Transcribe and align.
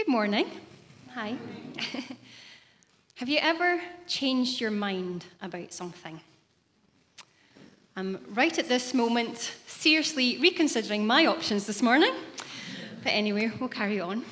Good 0.00 0.08
morning. 0.08 0.46
Hi. 1.12 1.36
Have 3.16 3.28
you 3.28 3.38
ever 3.42 3.82
changed 4.06 4.58
your 4.58 4.70
mind 4.70 5.26
about 5.42 5.74
something? 5.74 6.18
I'm 7.96 8.18
right 8.30 8.58
at 8.58 8.66
this 8.66 8.94
moment 8.94 9.52
seriously 9.66 10.38
reconsidering 10.38 11.06
my 11.06 11.26
options 11.26 11.66
this 11.66 11.82
morning. 11.82 12.14
But 13.02 13.10
anyway, 13.10 13.52
we'll 13.60 13.68
carry 13.68 14.00
on. 14.00 14.24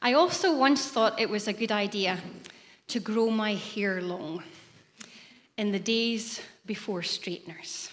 I 0.00 0.12
also 0.12 0.56
once 0.56 0.86
thought 0.86 1.18
it 1.18 1.28
was 1.28 1.48
a 1.48 1.52
good 1.52 1.72
idea 1.72 2.20
to 2.86 3.00
grow 3.00 3.30
my 3.30 3.54
hair 3.54 4.00
long 4.00 4.44
in 5.56 5.72
the 5.72 5.80
days 5.80 6.40
before 6.64 7.02
straighteners. 7.02 7.90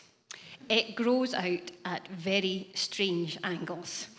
It 0.69 0.95
grows 0.95 1.33
out 1.33 1.71
at 1.85 2.07
very 2.09 2.69
strange 2.75 3.39
angles. 3.43 4.09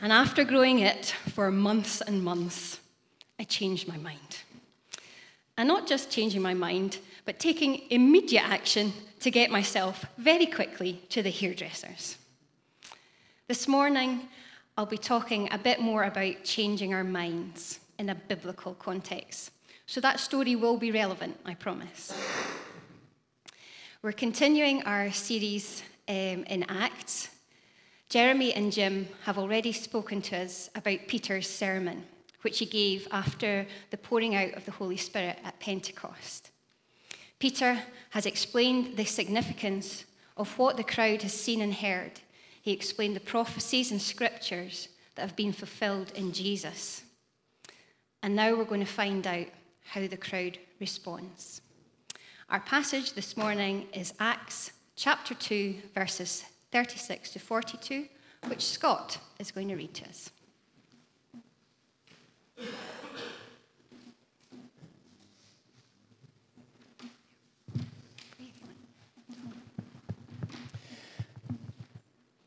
And 0.00 0.12
after 0.12 0.44
growing 0.44 0.78
it 0.78 1.06
for 1.34 1.50
months 1.50 2.00
and 2.00 2.22
months, 2.22 2.78
I 3.38 3.44
changed 3.44 3.88
my 3.88 3.96
mind. 3.96 4.38
And 5.56 5.66
not 5.66 5.88
just 5.88 6.10
changing 6.10 6.40
my 6.40 6.54
mind, 6.54 6.98
but 7.24 7.40
taking 7.40 7.90
immediate 7.90 8.48
action 8.48 8.92
to 9.20 9.30
get 9.30 9.50
myself 9.50 10.04
very 10.16 10.46
quickly 10.46 11.02
to 11.08 11.22
the 11.22 11.30
hairdressers. 11.30 12.16
This 13.48 13.66
morning, 13.66 14.28
I'll 14.76 14.86
be 14.86 14.98
talking 14.98 15.48
a 15.50 15.58
bit 15.58 15.80
more 15.80 16.04
about 16.04 16.44
changing 16.44 16.94
our 16.94 17.02
minds 17.02 17.80
in 17.98 18.10
a 18.10 18.14
biblical 18.14 18.74
context. 18.74 19.50
So 19.86 20.00
that 20.02 20.20
story 20.20 20.54
will 20.54 20.76
be 20.76 20.92
relevant, 20.92 21.36
I 21.44 21.54
promise. 21.54 22.12
We're 24.02 24.12
continuing 24.12 24.84
our 24.84 25.10
series 25.10 25.82
um, 26.08 26.44
in 26.44 26.64
Acts, 26.68 27.30
Jeremy 28.08 28.54
and 28.54 28.72
Jim 28.72 29.06
have 29.24 29.36
already 29.36 29.72
spoken 29.72 30.22
to 30.22 30.38
us 30.38 30.70
about 30.74 31.08
Peter's 31.08 31.48
sermon, 31.48 32.04
which 32.40 32.58
he 32.58 32.64
gave 32.64 33.06
after 33.10 33.66
the 33.90 33.98
pouring 33.98 34.34
out 34.34 34.54
of 34.54 34.64
the 34.64 34.72
Holy 34.72 34.96
Spirit 34.96 35.38
at 35.44 35.60
Pentecost. 35.60 36.50
Peter 37.38 37.78
has 38.10 38.24
explained 38.24 38.96
the 38.96 39.04
significance 39.04 40.06
of 40.38 40.58
what 40.58 40.78
the 40.78 40.84
crowd 40.84 41.20
has 41.20 41.34
seen 41.34 41.60
and 41.60 41.74
heard. 41.74 42.12
He 42.62 42.72
explained 42.72 43.14
the 43.14 43.20
prophecies 43.20 43.90
and 43.90 44.00
scriptures 44.00 44.88
that 45.14 45.22
have 45.22 45.36
been 45.36 45.52
fulfilled 45.52 46.10
in 46.14 46.32
Jesus. 46.32 47.02
And 48.22 48.34
now 48.34 48.56
we're 48.56 48.64
going 48.64 48.80
to 48.80 48.86
find 48.86 49.26
out 49.26 49.48
how 49.84 50.06
the 50.06 50.16
crowd 50.16 50.58
responds. 50.80 51.60
Our 52.48 52.60
passage 52.60 53.12
this 53.12 53.36
morning 53.36 53.86
is 53.92 54.14
Acts 54.18 54.72
chapter 54.96 55.34
2, 55.34 55.74
verses 55.94 56.44
36 56.70 57.30
to 57.30 57.38
42, 57.38 58.06
which 58.46 58.64
Scott 58.64 59.18
is 59.38 59.50
going 59.50 59.68
to 59.68 59.76
read 59.76 59.94
to 59.94 60.08
us. 60.08 60.30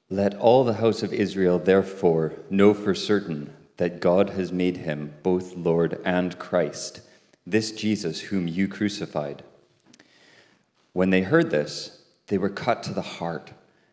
Let 0.09 0.35
all 0.35 0.65
the 0.65 0.73
house 0.73 1.03
of 1.03 1.13
Israel 1.13 1.57
therefore 1.57 2.33
know 2.49 2.73
for 2.73 2.93
certain 2.93 3.53
that 3.77 4.01
God 4.01 4.31
has 4.31 4.51
made 4.51 4.77
him 4.77 5.13
both 5.23 5.55
Lord 5.55 6.01
and 6.03 6.37
Christ, 6.37 6.99
this 7.47 7.71
Jesus 7.71 8.19
whom 8.19 8.45
you 8.45 8.67
crucified. 8.67 9.41
When 10.91 11.11
they 11.11 11.21
heard 11.21 11.49
this, 11.49 12.01
they 12.27 12.37
were 12.37 12.49
cut 12.49 12.83
to 12.83 12.93
the 12.93 13.01
heart 13.01 13.53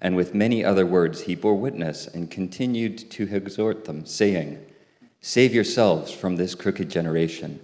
And 0.00 0.14
with 0.14 0.34
many 0.34 0.64
other 0.64 0.86
words 0.86 1.22
he 1.22 1.34
bore 1.34 1.54
witness 1.54 2.06
and 2.06 2.30
continued 2.30 3.10
to 3.12 3.34
exhort 3.34 3.84
them, 3.84 4.04
saying, 4.06 4.64
Save 5.20 5.54
yourselves 5.54 6.12
from 6.12 6.36
this 6.36 6.54
crooked 6.54 6.90
generation. 6.90 7.60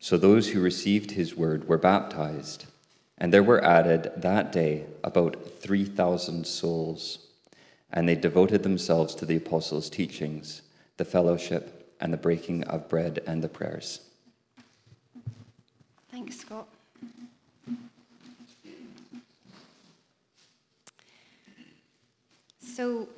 So 0.00 0.16
those 0.16 0.50
who 0.50 0.60
received 0.60 1.10
his 1.10 1.34
word 1.34 1.68
were 1.68 1.78
baptized, 1.78 2.66
and 3.18 3.32
there 3.32 3.42
were 3.42 3.62
added 3.64 4.12
that 4.16 4.52
day 4.52 4.86
about 5.02 5.36
3,000 5.60 6.46
souls. 6.46 7.18
And 7.92 8.08
they 8.08 8.14
devoted 8.14 8.62
themselves 8.62 9.14
to 9.16 9.26
the 9.26 9.36
apostles' 9.36 9.90
teachings, 9.90 10.62
the 10.98 11.04
fellowship, 11.04 11.94
and 12.00 12.12
the 12.12 12.18
breaking 12.18 12.64
of 12.64 12.88
bread 12.88 13.20
and 13.26 13.42
the 13.42 13.48
prayers. 13.48 14.00
Thanks, 16.10 16.38
Scott. 16.38 16.68
So, 22.78 23.08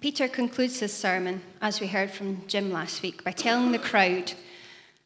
Peter 0.00 0.26
concludes 0.26 0.80
his 0.80 0.92
sermon, 0.92 1.40
as 1.62 1.80
we 1.80 1.86
heard 1.86 2.10
from 2.10 2.42
Jim 2.48 2.72
last 2.72 3.02
week, 3.02 3.22
by 3.22 3.30
telling 3.30 3.70
the 3.70 3.78
crowd 3.78 4.32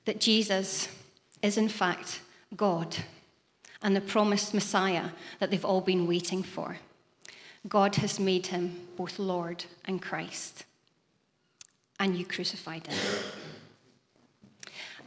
that 0.06 0.20
Jesus 0.22 0.88
is, 1.42 1.58
in 1.58 1.68
fact, 1.68 2.22
God 2.56 2.96
and 3.82 3.94
the 3.94 4.00
promised 4.00 4.54
Messiah 4.54 5.10
that 5.38 5.50
they've 5.50 5.66
all 5.66 5.82
been 5.82 6.06
waiting 6.06 6.42
for. 6.42 6.78
God 7.68 7.96
has 7.96 8.18
made 8.18 8.46
him 8.46 8.80
both 8.96 9.18
Lord 9.18 9.66
and 9.84 10.00
Christ, 10.00 10.64
and 12.00 12.16
you 12.16 12.24
crucified 12.24 12.86
him. 12.86 12.96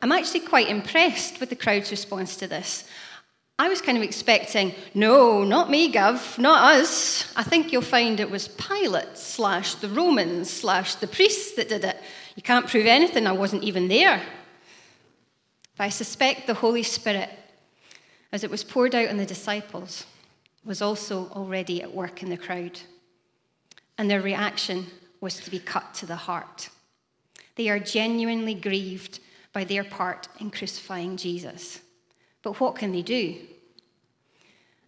I'm 0.03 0.11
actually 0.11 0.41
quite 0.41 0.69
impressed 0.69 1.39
with 1.39 1.49
the 1.49 1.55
crowd's 1.55 1.89
response 1.89 2.35
to 2.35 2.47
this. 2.47 2.83
I 3.61 3.69
was 3.69 3.79
kind 3.79 3.95
of 3.95 4.03
expecting, 4.03 4.73
no, 4.95 5.43
not 5.43 5.69
me, 5.69 5.93
Gov, 5.93 6.39
not 6.39 6.79
us. 6.79 7.31
I 7.35 7.43
think 7.43 7.71
you'll 7.71 7.83
find 7.83 8.19
it 8.19 8.31
was 8.31 8.47
Pilate 8.47 9.15
slash 9.15 9.75
the 9.75 9.87
Romans 9.87 10.49
slash 10.49 10.95
the 10.95 11.05
priests 11.05 11.53
that 11.57 11.69
did 11.69 11.83
it. 11.83 11.95
You 12.35 12.41
can't 12.41 12.67
prove 12.67 12.87
anything, 12.87 13.27
I 13.27 13.33
wasn't 13.33 13.63
even 13.63 13.87
there. 13.87 14.19
But 15.77 15.83
I 15.83 15.89
suspect 15.89 16.47
the 16.47 16.55
Holy 16.55 16.81
Spirit, 16.81 17.29
as 18.31 18.43
it 18.43 18.49
was 18.49 18.63
poured 18.63 18.95
out 18.95 19.09
on 19.09 19.17
the 19.17 19.27
disciples, 19.27 20.07
was 20.65 20.81
also 20.81 21.27
already 21.27 21.83
at 21.83 21.93
work 21.93 22.23
in 22.23 22.31
the 22.31 22.37
crowd. 22.37 22.79
And 23.95 24.09
their 24.09 24.23
reaction 24.23 24.87
was 25.19 25.39
to 25.41 25.51
be 25.51 25.59
cut 25.59 25.93
to 25.93 26.07
the 26.07 26.15
heart. 26.15 26.69
They 27.57 27.69
are 27.69 27.77
genuinely 27.77 28.55
grieved 28.55 29.19
by 29.53 29.65
their 29.65 29.83
part 29.83 30.29
in 30.39 30.49
crucifying 30.49 31.15
Jesus. 31.15 31.79
But 32.41 32.59
what 32.59 32.75
can 32.75 32.91
they 32.91 33.03
do? 33.03 33.37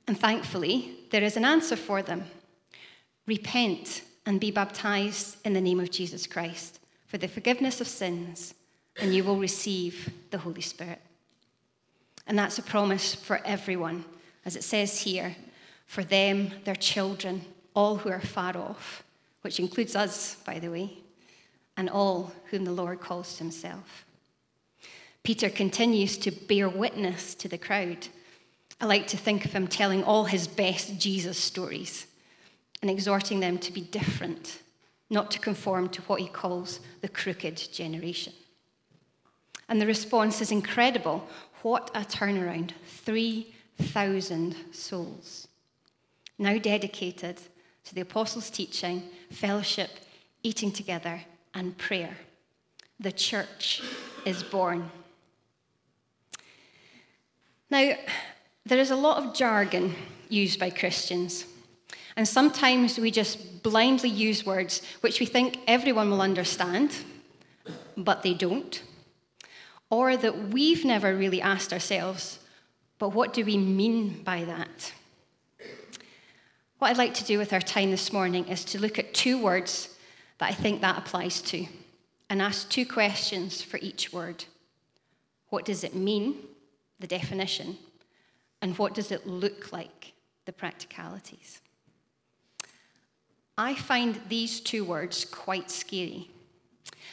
And 0.08 0.20
thankfully, 0.20 0.96
there 1.12 1.24
is 1.24 1.38
an 1.38 1.46
answer 1.46 1.76
for 1.76 2.02
them 2.02 2.26
repent 3.26 4.04
and 4.26 4.40
be 4.40 4.52
baptized 4.52 5.38
in 5.46 5.54
the 5.54 5.62
name 5.62 5.80
of 5.80 5.92
Jesus 5.92 6.28
Christ 6.28 6.80
for 7.08 7.18
the 7.18 7.28
forgiveness 7.28 7.80
of 7.80 7.88
sins, 7.88 8.54
and 9.00 9.14
you 9.14 9.24
will 9.24 9.38
receive 9.38 10.12
the 10.32 10.38
Holy 10.38 10.62
Spirit. 10.62 11.00
And 12.28 12.38
that's 12.38 12.58
a 12.58 12.64
promise 12.64 13.16
for 13.16 13.40
everyone, 13.46 14.04
as 14.46 14.56
it 14.56 14.64
says 14.64 15.00
here 15.00 15.36
for 15.86 16.04
them, 16.04 16.52
their 16.64 16.76
children, 16.76 17.42
all 17.76 17.98
who 17.98 18.10
are 18.10 18.20
far 18.20 18.58
off, 18.58 19.04
which 19.42 19.60
includes 19.60 19.96
us, 19.96 20.36
by 20.46 20.60
the 20.60 20.70
way, 20.70 20.98
and 21.78 21.90
all 21.90 22.32
whom 22.50 22.66
the 22.66 22.72
Lord 22.72 23.00
calls 23.00 23.34
to 23.34 23.44
himself. 23.44 24.06
Peter 25.24 25.50
continues 25.50 26.18
to 26.18 26.32
bear 26.32 26.68
witness 26.68 27.36
to 27.36 27.48
the 27.48 27.58
crowd. 27.58 28.08
I 28.84 28.86
like 28.86 29.08
to 29.08 29.18
think 29.18 29.46
of 29.46 29.54
him 29.54 29.66
telling 29.66 30.04
all 30.04 30.26
his 30.26 30.46
best 30.46 31.00
Jesus 31.00 31.38
stories 31.38 32.06
and 32.82 32.92
exhorting 32.92 33.40
them 33.40 33.58
to 33.60 33.72
be 33.72 33.80
different, 33.80 34.60
not 35.10 35.32
to 35.32 35.40
conform 35.40 35.88
to 35.88 36.02
what 36.02 36.20
he 36.20 36.28
calls 36.28 36.82
the 37.00 37.08
crooked 37.08 37.56
generation. 37.72 38.34
And 39.70 39.80
the 39.80 39.88
response 39.88 40.42
is 40.42 40.52
incredible. 40.52 41.26
What 41.62 41.92
a 41.96 42.02
turnaround! 42.02 42.72
3,000 42.88 44.54
souls. 44.74 45.48
Now 46.38 46.58
dedicated 46.58 47.38
to 47.86 47.96
the 47.96 48.02
apostles' 48.02 48.50
teaching, 48.50 49.04
fellowship, 49.32 49.92
eating 50.44 50.74
together, 50.74 51.22
and 51.54 51.78
prayer. 51.78 52.18
The 53.00 53.14
church 53.14 53.82
is 54.26 54.44
born. 54.44 54.92
Now, 57.70 57.94
there 58.66 58.80
is 58.80 58.92
a 58.92 58.96
lot 58.96 59.24
of 59.24 59.34
jargon 59.34 59.94
used 60.30 60.60
by 60.60 60.70
Christians, 60.70 61.46
and 62.16 62.28
sometimes 62.28 62.98
we 62.98 63.12
just 63.12 63.62
blindly 63.64 64.10
use 64.10 64.46
words 64.46 64.82
which 65.02 65.20
we 65.20 65.26
think 65.26 65.58
everyone 65.68 66.10
will 66.10 66.22
understand, 66.22 66.96
but 67.96 68.24
they 68.24 68.34
don't. 68.34 68.82
or 69.94 70.18
that 70.18 70.50
we've 70.50 70.84
never 70.84 71.16
really 71.16 71.40
asked 71.40 71.72
ourselves, 71.72 72.40
but 72.98 73.10
what 73.10 73.32
do 73.32 73.46
we 73.46 73.58
mean 73.58 74.24
by 74.24 74.44
that? 74.44 74.92
What 76.80 76.90
I'd 76.90 76.98
like 76.98 77.14
to 77.14 77.24
do 77.24 77.38
with 77.38 77.54
our 77.54 77.62
time 77.62 77.92
this 77.92 78.12
morning 78.12 78.48
is 78.48 78.66
to 78.66 78.80
look 78.80 78.98
at 78.98 79.14
two 79.14 79.40
words 79.40 79.96
that 80.40 80.50
I 80.50 80.54
think 80.54 80.82
that 80.82 80.98
applies 80.98 81.44
to 81.44 81.68
and 82.28 82.42
ask 82.42 82.68
two 82.70 82.88
questions 82.88 83.62
for 83.62 83.78
each 83.84 84.12
word. 84.12 84.46
What 85.50 85.64
does 85.64 85.84
it 85.84 85.94
mean, 85.94 86.38
the 87.00 87.06
definition, 87.06 87.78
and 88.64 88.78
what 88.78 88.94
does 88.94 89.12
it 89.12 89.28
look 89.28 89.74
like, 89.74 90.14
the 90.46 90.54
practicalities? 90.54 91.60
I 93.58 93.76
find 93.76 94.20
these 94.30 94.62
two 94.62 94.86
words 94.86 95.26
quite 95.26 95.70
scary, 95.70 96.32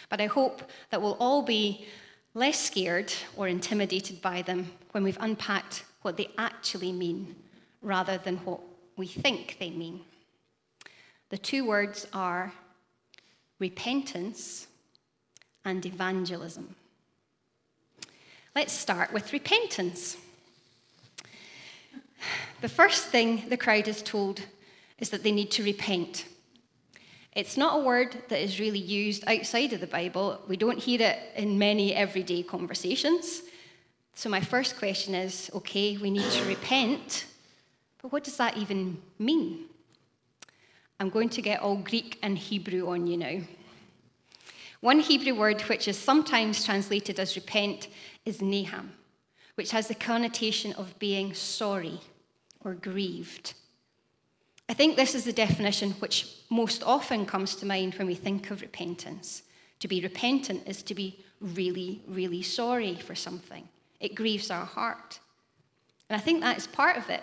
but 0.09 0.21
I 0.21 0.27
hope 0.27 0.63
that 0.91 1.03
we'll 1.03 1.17
all 1.19 1.43
be 1.43 1.87
less 2.35 2.59
scared 2.59 3.13
or 3.37 3.49
intimidated 3.49 4.23
by 4.23 4.43
them 4.43 4.71
when 4.93 5.03
we've 5.03 5.19
unpacked 5.21 5.83
what 6.03 6.17
they 6.17 6.31
actually 6.39 6.93
mean 6.93 7.35
rather 7.83 8.17
than 8.17 8.37
what 8.39 8.61
we 8.97 9.09
think 9.09 9.57
they 9.59 9.71
mean. 9.71 10.03
The 11.31 11.39
two 11.39 11.67
words 11.67 12.07
are 12.13 12.53
repentance 13.59 14.69
and 15.65 15.85
evangelism. 15.85 16.77
Let's 18.55 18.73
start 18.73 19.13
with 19.13 19.33
repentance. 19.33 20.17
The 22.61 22.69
first 22.69 23.07
thing 23.07 23.49
the 23.49 23.57
crowd 23.57 23.89
is 23.89 24.03
told 24.03 24.43
is 24.99 25.09
that 25.11 25.23
they 25.23 25.33
need 25.33 25.51
to 25.53 25.65
repent. 25.65 26.27
It's 27.33 27.57
not 27.57 27.81
a 27.81 27.83
word 27.83 28.15
that 28.29 28.43
is 28.43 28.61
really 28.61 28.79
used 28.79 29.25
outside 29.27 29.73
of 29.73 29.81
the 29.81 29.87
Bible. 29.87 30.39
We 30.47 30.59
don't 30.59 30.79
hear 30.79 31.01
it 31.01 31.19
in 31.37 31.59
many 31.59 31.95
everyday 31.95 32.43
conversations. 32.43 33.43
So, 34.15 34.29
my 34.29 34.43
first 34.43 34.77
question 34.79 35.15
is 35.15 35.51
okay, 35.55 35.97
we 35.97 36.11
need 36.11 36.31
to 36.33 36.45
repent, 36.45 37.25
but 38.03 38.13
what 38.13 38.25
does 38.25 38.37
that 38.37 38.59
even 38.59 39.01
mean? 39.19 39.65
I'm 40.99 41.09
going 41.09 41.31
to 41.31 41.41
get 41.41 41.63
all 41.63 41.77
Greek 41.77 42.19
and 42.23 42.37
Hebrew 42.37 42.91
on 42.91 43.07
you 43.07 43.17
now. 43.17 43.41
One 44.81 45.01
Hebrew 45.01 45.35
word 45.35 45.63
which 45.63 45.89
is 45.89 45.97
sometimes 45.97 46.63
translated 46.63 47.19
as 47.19 47.37
repent 47.37 47.89
is 48.27 48.41
naham, 48.41 48.91
which 49.55 49.71
has 49.71 49.89
the 49.89 49.95
connotation 49.95 50.75
of 50.75 50.99
being 50.99 51.33
sorry 51.33 52.01
or 52.65 52.75
grieved. 52.75 53.55
I 54.69 54.75
think 54.75 54.97
this 54.97 55.15
is 55.15 55.25
the 55.25 55.33
definition 55.33 55.93
which 55.93 56.29
most 56.49 56.83
often 56.85 57.27
comes 57.27 57.57
to 57.57 57.67
mind 57.67 57.95
when 57.95 58.07
we 58.07 58.15
think 58.15 58.51
of 58.51 58.61
repentance. 58.61 59.43
To 59.81 59.89
be 59.89 60.01
repentant 60.01 60.69
is 60.69 60.83
to 60.85 60.95
be 60.95 61.25
really, 61.41 62.03
really 62.07 62.43
sorry 62.43 62.95
for 62.95 63.15
something. 63.15 63.69
It 63.99 64.15
grieves 64.15 64.51
our 64.51 64.65
heart. 64.65 65.19
And 66.09 66.17
I 66.17 66.23
think 66.23 66.41
that 66.41 66.57
is 66.57 66.67
part 66.67 66.97
of 66.97 67.09
it. 67.11 67.23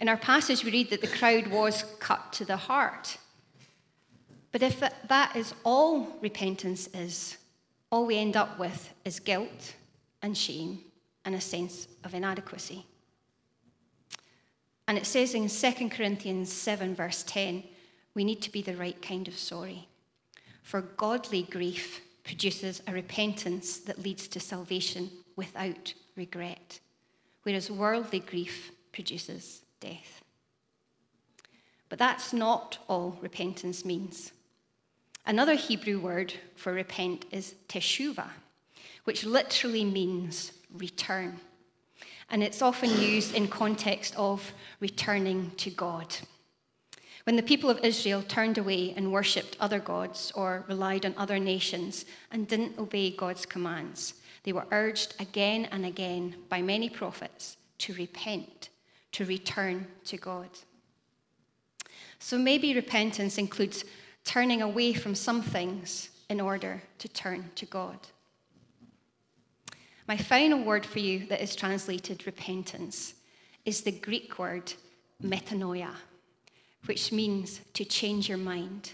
In 0.00 0.08
our 0.08 0.16
passage, 0.16 0.64
we 0.64 0.70
read 0.70 0.90
that 0.90 1.00
the 1.00 1.08
crowd 1.08 1.48
was 1.48 1.84
cut 1.98 2.32
to 2.34 2.44
the 2.44 2.56
heart. 2.56 3.16
But 4.52 4.62
if 4.62 4.80
that 4.80 5.36
is 5.36 5.54
all 5.64 6.16
repentance 6.20 6.88
is, 6.94 7.36
all 7.90 8.06
we 8.06 8.18
end 8.18 8.36
up 8.36 8.58
with 8.58 8.92
is 9.04 9.18
guilt 9.18 9.74
and 10.22 10.36
shame 10.36 10.80
and 11.24 11.34
a 11.34 11.40
sense 11.40 11.88
of 12.04 12.14
inadequacy. 12.14 12.86
And 14.88 14.96
it 14.96 15.06
says 15.06 15.34
in 15.34 15.48
2 15.48 15.90
Corinthians 15.90 16.50
7, 16.50 16.94
verse 16.94 17.22
10, 17.24 17.62
we 18.14 18.24
need 18.24 18.40
to 18.40 18.50
be 18.50 18.62
the 18.62 18.74
right 18.74 19.00
kind 19.02 19.28
of 19.28 19.36
sorry. 19.36 19.86
For 20.62 20.80
godly 20.80 21.42
grief 21.42 22.00
produces 22.24 22.82
a 22.86 22.92
repentance 22.92 23.80
that 23.80 24.02
leads 24.02 24.26
to 24.28 24.40
salvation 24.40 25.10
without 25.36 25.92
regret, 26.16 26.80
whereas 27.42 27.70
worldly 27.70 28.20
grief 28.20 28.72
produces 28.90 29.60
death. 29.80 30.22
But 31.90 31.98
that's 31.98 32.32
not 32.32 32.78
all 32.88 33.18
repentance 33.20 33.84
means. 33.84 34.32
Another 35.26 35.54
Hebrew 35.54 36.00
word 36.00 36.32
for 36.56 36.72
repent 36.72 37.26
is 37.30 37.54
teshuva, 37.68 38.28
which 39.04 39.24
literally 39.24 39.84
means 39.84 40.52
return. 40.72 41.38
And 42.30 42.42
it's 42.42 42.62
often 42.62 42.90
used 43.00 43.34
in 43.34 43.48
context 43.48 44.14
of 44.16 44.52
returning 44.80 45.52
to 45.56 45.70
God. 45.70 46.14
When 47.24 47.36
the 47.36 47.42
people 47.42 47.68
of 47.68 47.84
Israel 47.84 48.22
turned 48.22 48.58
away 48.58 48.94
and 48.96 49.12
worshipped 49.12 49.56
other 49.60 49.78
gods 49.78 50.32
or 50.34 50.64
relied 50.68 51.04
on 51.04 51.14
other 51.16 51.38
nations 51.38 52.06
and 52.30 52.48
didn't 52.48 52.78
obey 52.78 53.10
God's 53.10 53.44
commands, 53.44 54.14
they 54.44 54.52
were 54.52 54.66
urged 54.70 55.14
again 55.20 55.66
and 55.66 55.84
again 55.84 56.34
by 56.48 56.62
many 56.62 56.88
prophets 56.88 57.58
to 57.78 57.92
repent, 57.94 58.70
to 59.12 59.24
return 59.24 59.86
to 60.06 60.16
God. 60.16 60.48
So 62.18 62.38
maybe 62.38 62.74
repentance 62.74 63.38
includes 63.38 63.84
turning 64.24 64.62
away 64.62 64.92
from 64.92 65.14
some 65.14 65.42
things 65.42 66.10
in 66.28 66.40
order 66.40 66.82
to 66.98 67.08
turn 67.08 67.50
to 67.56 67.66
God. 67.66 67.98
My 70.08 70.16
final 70.16 70.64
word 70.64 70.86
for 70.86 71.00
you 71.00 71.26
that 71.26 71.42
is 71.42 71.54
translated 71.54 72.24
repentance 72.24 73.12
is 73.66 73.82
the 73.82 73.92
Greek 73.92 74.38
word 74.38 74.72
metanoia, 75.22 75.90
which 76.86 77.12
means 77.12 77.60
to 77.74 77.84
change 77.84 78.26
your 78.26 78.38
mind, 78.38 78.92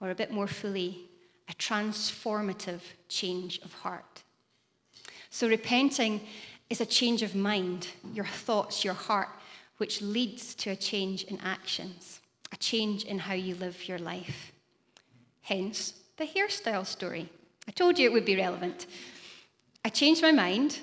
or 0.00 0.10
a 0.10 0.14
bit 0.14 0.30
more 0.30 0.46
fully, 0.46 1.08
a 1.48 1.54
transformative 1.54 2.82
change 3.08 3.58
of 3.64 3.72
heart. 3.72 4.22
So, 5.30 5.48
repenting 5.48 6.20
is 6.70 6.80
a 6.80 6.86
change 6.86 7.22
of 7.22 7.34
mind, 7.34 7.88
your 8.12 8.26
thoughts, 8.26 8.84
your 8.84 8.94
heart, 8.94 9.30
which 9.78 10.00
leads 10.00 10.54
to 10.56 10.70
a 10.70 10.76
change 10.76 11.24
in 11.24 11.40
actions 11.40 12.20
a 12.50 12.56
change 12.56 13.04
in 13.04 13.18
how 13.18 13.34
you 13.34 13.54
live 13.56 13.86
your 13.86 13.98
life. 13.98 14.52
Hence, 15.42 15.92
the 16.16 16.24
hairstyle 16.24 16.86
story. 16.86 17.28
I 17.66 17.72
told 17.72 17.98
you 17.98 18.08
it 18.08 18.12
would 18.12 18.24
be 18.24 18.36
relevant. 18.36 18.86
I 19.88 19.90
changed 19.90 20.20
my 20.20 20.32
mind, 20.32 20.80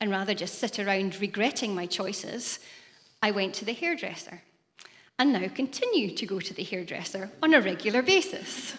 and 0.00 0.12
rather 0.12 0.32
just 0.32 0.60
sit 0.60 0.78
around 0.78 1.20
regretting 1.20 1.74
my 1.74 1.86
choices, 1.86 2.60
I 3.20 3.32
went 3.32 3.52
to 3.54 3.64
the 3.64 3.72
hairdresser 3.72 4.42
and 5.18 5.32
now 5.32 5.48
continue 5.48 6.14
to 6.14 6.24
go 6.24 6.38
to 6.38 6.54
the 6.54 6.62
hairdresser 6.62 7.32
on 7.42 7.52
a 7.52 7.60
regular 7.60 8.00
basis. 8.00 8.76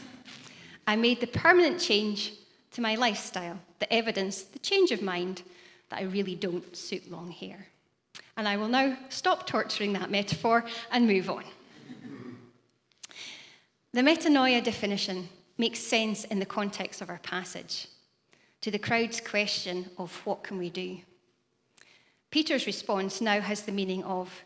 I 0.87 0.95
made 0.95 1.19
the 1.19 1.27
permanent 1.27 1.81
change 1.81 2.31
to 2.71 2.79
my 2.79 2.95
lifestyle, 2.95 3.59
the 3.79 3.91
evidence, 3.91 4.43
the 4.43 4.59
change 4.59 4.91
of 4.91 5.01
mind 5.01 5.41
that 5.89 5.99
I 5.99 6.03
really 6.03 6.35
don't 6.35 6.73
suit 6.73 7.11
long 7.11 7.29
hair. 7.29 7.67
And 8.37 8.47
I 8.47 8.55
will 8.55 8.69
now 8.69 8.97
stop 9.09 9.45
torturing 9.45 9.91
that 9.91 10.09
metaphor 10.09 10.63
and 10.89 11.05
move 11.05 11.29
on. 11.29 11.43
The 13.91 14.03
metanoia 14.03 14.63
definition 14.63 15.27
makes 15.57 15.79
sense 15.79 16.23
in 16.23 16.39
the 16.39 16.45
context 16.45 17.01
of 17.01 17.09
our 17.09 17.19
passage 17.19 17.89
to 18.65 18.71
the 18.71 18.79
crowd's 18.79 19.21
question 19.21 19.87
of 19.99 20.11
what 20.25 20.41
can 20.41 20.57
we 20.57 20.71
do. 20.71 20.97
Peter's 22.31 22.65
response 22.65 23.21
now 23.21 23.39
has 23.39 23.61
the 23.61 23.71
meaning 23.71 24.03
of 24.05 24.43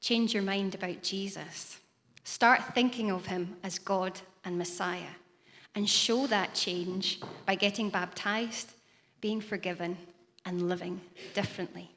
change 0.00 0.34
your 0.34 0.42
mind 0.42 0.74
about 0.74 1.04
Jesus. 1.04 1.78
Start 2.24 2.74
thinking 2.74 3.12
of 3.12 3.26
him 3.26 3.54
as 3.62 3.78
God 3.78 4.20
and 4.44 4.58
Messiah 4.58 5.14
and 5.76 5.88
show 5.88 6.26
that 6.26 6.52
change 6.52 7.20
by 7.46 7.54
getting 7.54 7.90
baptized, 7.90 8.72
being 9.20 9.40
forgiven, 9.40 9.96
and 10.44 10.68
living 10.68 11.00
differently. 11.32 11.92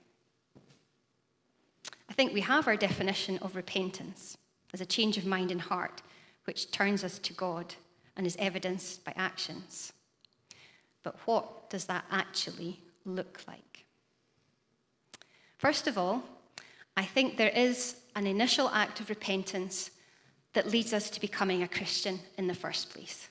I 2.08 2.13
think 2.13 2.34
we 2.34 2.42
have 2.42 2.68
our 2.68 2.77
definition 2.77 3.39
of 3.39 3.56
repentance 3.56 4.38
as 4.75 4.82
a 4.82 4.86
change 4.86 5.18
of 5.18 5.25
mind 5.25 5.50
and 5.50 5.62
heart 5.62 6.03
which 6.44 6.70
turns 6.70 7.03
us 7.03 7.18
to 7.18 7.34
God 7.34 7.74
and 8.15 8.27
is 8.27 8.38
evidenced 8.38 9.03
by 9.03 9.13
actions. 9.15 9.92
But 11.03 11.15
what 11.25 11.69
does 11.69 11.86
that 11.86 12.05
actually 12.12 12.79
look 13.05 13.41
like? 13.48 13.86
First 15.57 15.88
of 15.88 15.98
all, 15.98 16.24
I 16.95 17.03
think 17.03 17.38
there 17.38 17.50
is 17.50 17.95
an 18.15 18.27
initial 18.27 18.69
act 18.69 19.00
of 19.00 19.10
repentance 19.10 19.91
that 20.53 20.69
leads 20.69 20.93
us 20.93 21.10
to 21.10 21.22
becoming 21.22 21.63
a 21.63 21.67
Christian 21.67 22.19
in 22.38 22.48
the 22.48 22.53
first 22.53 22.91
place, 22.91 23.27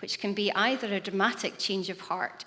which 0.00 0.18
can 0.18 0.34
be 0.34 0.52
either 0.52 0.92
a 0.92 1.00
dramatic 1.00 1.58
change 1.58 1.88
of 1.88 2.00
heart 2.00 2.44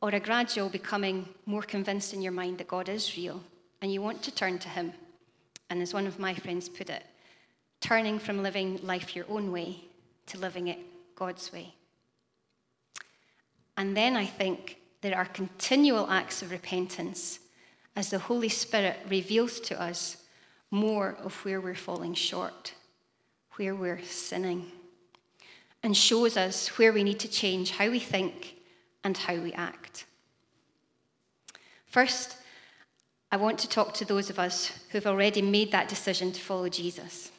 or 0.00 0.10
a 0.10 0.20
gradual 0.20 0.68
becoming 0.68 1.28
more 1.44 1.62
convinced 1.62 2.14
in 2.14 2.22
your 2.22 2.32
mind 2.32 2.58
that 2.58 2.68
God 2.68 2.88
is 2.88 3.16
real 3.16 3.42
and 3.82 3.92
you 3.92 4.00
want 4.00 4.22
to 4.22 4.34
turn 4.34 4.58
to 4.58 4.68
Him. 4.68 4.92
And 5.68 5.82
as 5.82 5.94
one 5.94 6.06
of 6.06 6.18
my 6.18 6.34
friends 6.34 6.68
put 6.68 6.90
it, 6.90 7.04
turning 7.80 8.18
from 8.18 8.42
living 8.42 8.78
life 8.82 9.16
your 9.16 9.24
own 9.28 9.50
way 9.52 9.84
to 10.26 10.38
living 10.38 10.68
it 10.68 10.78
God's 11.16 11.52
way. 11.52 11.74
And 13.80 13.96
then 13.96 14.14
I 14.14 14.26
think 14.26 14.76
there 15.00 15.16
are 15.16 15.24
continual 15.24 16.10
acts 16.10 16.42
of 16.42 16.50
repentance 16.50 17.38
as 17.96 18.10
the 18.10 18.18
Holy 18.18 18.50
Spirit 18.50 18.98
reveals 19.08 19.58
to 19.60 19.80
us 19.80 20.18
more 20.70 21.16
of 21.24 21.34
where 21.46 21.62
we're 21.62 21.74
falling 21.74 22.12
short, 22.12 22.74
where 23.56 23.74
we're 23.74 24.02
sinning, 24.02 24.66
and 25.82 25.96
shows 25.96 26.36
us 26.36 26.76
where 26.76 26.92
we 26.92 27.02
need 27.02 27.20
to 27.20 27.28
change 27.28 27.70
how 27.70 27.88
we 27.88 27.98
think 27.98 28.56
and 29.02 29.16
how 29.16 29.36
we 29.36 29.54
act. 29.54 30.04
First, 31.86 32.36
I 33.32 33.38
want 33.38 33.58
to 33.60 33.68
talk 33.68 33.94
to 33.94 34.04
those 34.04 34.28
of 34.28 34.38
us 34.38 34.78
who've 34.90 35.06
already 35.06 35.40
made 35.40 35.72
that 35.72 35.88
decision 35.88 36.32
to 36.32 36.40
follow 36.42 36.68
Jesus. 36.68 37.32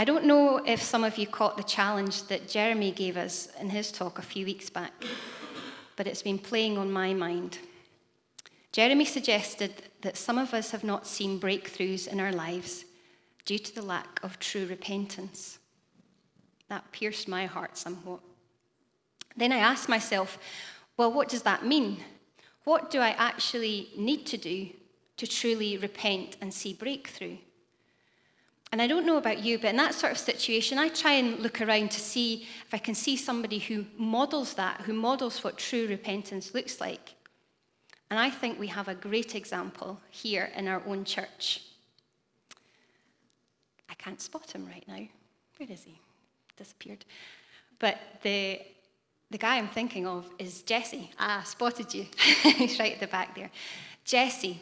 I 0.00 0.04
don't 0.04 0.24
know 0.24 0.62
if 0.64 0.80
some 0.80 1.04
of 1.04 1.18
you 1.18 1.26
caught 1.26 1.58
the 1.58 1.62
challenge 1.62 2.22
that 2.28 2.48
Jeremy 2.48 2.90
gave 2.90 3.18
us 3.18 3.48
in 3.60 3.68
his 3.68 3.92
talk 3.92 4.18
a 4.18 4.22
few 4.22 4.46
weeks 4.46 4.70
back, 4.70 4.94
but 5.94 6.06
it's 6.06 6.22
been 6.22 6.38
playing 6.38 6.78
on 6.78 6.90
my 6.90 7.12
mind. 7.12 7.58
Jeremy 8.72 9.04
suggested 9.04 9.82
that 10.00 10.16
some 10.16 10.38
of 10.38 10.54
us 10.54 10.70
have 10.70 10.84
not 10.84 11.06
seen 11.06 11.38
breakthroughs 11.38 12.08
in 12.08 12.18
our 12.18 12.32
lives 12.32 12.86
due 13.44 13.58
to 13.58 13.74
the 13.74 13.82
lack 13.82 14.18
of 14.22 14.38
true 14.38 14.64
repentance. 14.64 15.58
That 16.70 16.90
pierced 16.92 17.28
my 17.28 17.44
heart 17.44 17.76
somewhat. 17.76 18.20
Then 19.36 19.52
I 19.52 19.58
asked 19.58 19.90
myself, 19.90 20.38
well, 20.96 21.12
what 21.12 21.28
does 21.28 21.42
that 21.42 21.66
mean? 21.66 21.98
What 22.64 22.90
do 22.90 23.00
I 23.00 23.10
actually 23.10 23.90
need 23.98 24.24
to 24.28 24.38
do 24.38 24.70
to 25.18 25.26
truly 25.26 25.76
repent 25.76 26.38
and 26.40 26.54
see 26.54 26.72
breakthrough? 26.72 27.36
And 28.72 28.80
I 28.80 28.86
don't 28.86 29.04
know 29.04 29.16
about 29.16 29.40
you, 29.40 29.58
but 29.58 29.70
in 29.70 29.76
that 29.76 29.94
sort 29.94 30.12
of 30.12 30.18
situation, 30.18 30.78
I 30.78 30.88
try 30.88 31.12
and 31.12 31.40
look 31.40 31.60
around 31.60 31.90
to 31.90 32.00
see 32.00 32.46
if 32.66 32.72
I 32.72 32.78
can 32.78 32.94
see 32.94 33.16
somebody 33.16 33.58
who 33.58 33.84
models 33.96 34.54
that, 34.54 34.82
who 34.82 34.92
models 34.92 35.42
what 35.42 35.58
true 35.58 35.88
repentance 35.88 36.54
looks 36.54 36.80
like. 36.80 37.14
And 38.10 38.18
I 38.18 38.30
think 38.30 38.58
we 38.58 38.68
have 38.68 38.88
a 38.88 38.94
great 38.94 39.34
example 39.34 40.00
here 40.10 40.50
in 40.56 40.68
our 40.68 40.82
own 40.86 41.04
church. 41.04 41.62
I 43.88 43.94
can't 43.94 44.20
spot 44.20 44.52
him 44.52 44.66
right 44.66 44.84
now. 44.86 45.06
Where 45.56 45.70
is 45.70 45.82
he? 45.82 45.98
Disappeared. 46.56 47.04
But 47.78 47.98
the 48.22 48.60
the 49.30 49.38
guy 49.38 49.58
I'm 49.58 49.68
thinking 49.68 50.08
of 50.08 50.28
is 50.38 50.62
Jesse. 50.62 51.10
Ah, 51.18 51.42
spotted 51.46 51.94
you. 51.94 52.06
He's 52.42 52.80
right 52.80 52.94
at 52.94 53.00
the 53.00 53.06
back 53.06 53.34
there. 53.36 53.50
Jesse. 54.04 54.60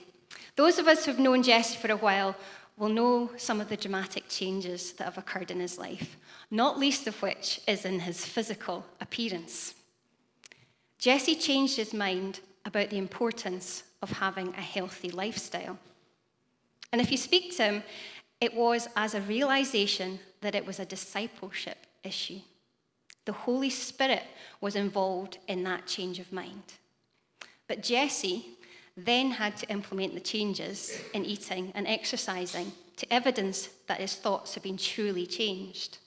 Those 0.56 0.78
of 0.78 0.86
us 0.86 1.06
who've 1.06 1.18
known 1.18 1.42
Jesse 1.42 1.78
for 1.78 1.90
a 1.90 1.96
while 1.96 2.36
will 2.78 2.88
know 2.88 3.30
some 3.36 3.60
of 3.60 3.68
the 3.68 3.76
dramatic 3.76 4.28
changes 4.28 4.92
that 4.92 5.04
have 5.04 5.18
occurred 5.18 5.50
in 5.50 5.60
his 5.60 5.78
life, 5.78 6.16
not 6.50 6.78
least 6.78 7.06
of 7.06 7.20
which 7.20 7.60
is 7.66 7.84
in 7.84 8.00
his 8.00 8.24
physical 8.24 8.86
appearance. 9.00 9.74
Jesse 10.98 11.34
changed 11.34 11.76
his 11.76 11.92
mind 11.92 12.40
about 12.64 12.90
the 12.90 12.98
importance 12.98 13.82
of 14.02 14.10
having 14.10 14.48
a 14.48 14.62
healthy 14.62 15.10
lifestyle. 15.10 15.78
And 16.92 17.00
if 17.00 17.10
you 17.10 17.16
speak 17.16 17.56
to 17.56 17.64
him, 17.64 17.82
it 18.40 18.54
was 18.54 18.88
as 18.96 19.14
a 19.14 19.20
realization 19.22 20.20
that 20.40 20.54
it 20.54 20.64
was 20.64 20.78
a 20.78 20.84
discipleship 20.84 21.78
issue. 22.04 22.40
The 23.24 23.32
Holy 23.32 23.70
Spirit 23.70 24.22
was 24.60 24.76
involved 24.76 25.38
in 25.48 25.64
that 25.64 25.86
change 25.86 26.18
of 26.18 26.32
mind. 26.32 26.62
But 27.66 27.82
Jesse 27.82 28.46
then 29.04 29.30
had 29.30 29.56
to 29.56 29.68
implement 29.68 30.14
the 30.14 30.20
changes 30.20 31.00
in 31.14 31.24
eating 31.24 31.72
and 31.74 31.86
exercising 31.86 32.72
to 32.96 33.12
evidence 33.12 33.68
that 33.86 34.00
his 34.00 34.14
thoughts 34.14 34.54
had 34.54 34.62
been 34.62 34.76
truly 34.76 35.26
changed. 35.26 35.98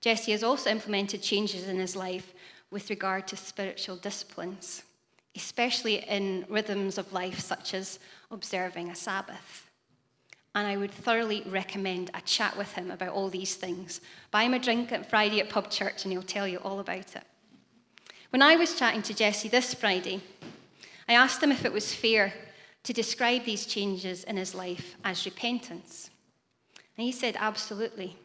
Jesse 0.00 0.32
has 0.32 0.42
also 0.42 0.70
implemented 0.70 1.22
changes 1.22 1.68
in 1.68 1.78
his 1.78 1.96
life 1.96 2.34
with 2.70 2.90
regard 2.90 3.26
to 3.28 3.36
spiritual 3.36 3.96
disciplines, 3.96 4.82
especially 5.34 5.96
in 6.08 6.44
rhythms 6.48 6.98
of 6.98 7.12
life 7.12 7.40
such 7.40 7.74
as 7.74 7.98
observing 8.30 8.90
a 8.90 8.94
Sabbath 8.94 9.66
and 10.56 10.66
I 10.66 10.78
would 10.78 10.90
thoroughly 10.90 11.42
recommend 11.44 12.10
a 12.14 12.22
chat 12.22 12.56
with 12.56 12.72
him 12.72 12.90
about 12.90 13.10
all 13.10 13.28
these 13.28 13.56
things. 13.56 14.00
Buy 14.30 14.44
him 14.44 14.54
a 14.54 14.58
drink 14.58 14.90
at 14.90 15.08
Friday 15.08 15.38
at 15.38 15.50
Pub 15.50 15.70
Church, 15.70 16.04
and 16.04 16.12
he'll 16.12 16.22
tell 16.22 16.48
you 16.48 16.56
all 16.58 16.80
about 16.80 17.14
it. 17.14 17.24
When 18.30 18.40
I 18.40 18.56
was 18.56 18.78
chatting 18.78 19.02
to 19.02 19.14
Jesse 19.14 19.50
this 19.50 19.74
Friday, 19.74 20.22
I 21.08 21.14
asked 21.14 21.42
him 21.42 21.52
if 21.52 21.64
it 21.64 21.72
was 21.72 21.94
fair 21.94 22.32
to 22.82 22.92
describe 22.92 23.44
these 23.44 23.66
changes 23.66 24.24
in 24.24 24.36
his 24.36 24.54
life 24.54 24.96
as 25.04 25.24
repentance. 25.24 26.10
And 26.96 27.04
he 27.04 27.12
said, 27.12 27.36
absolutely. 27.38 28.16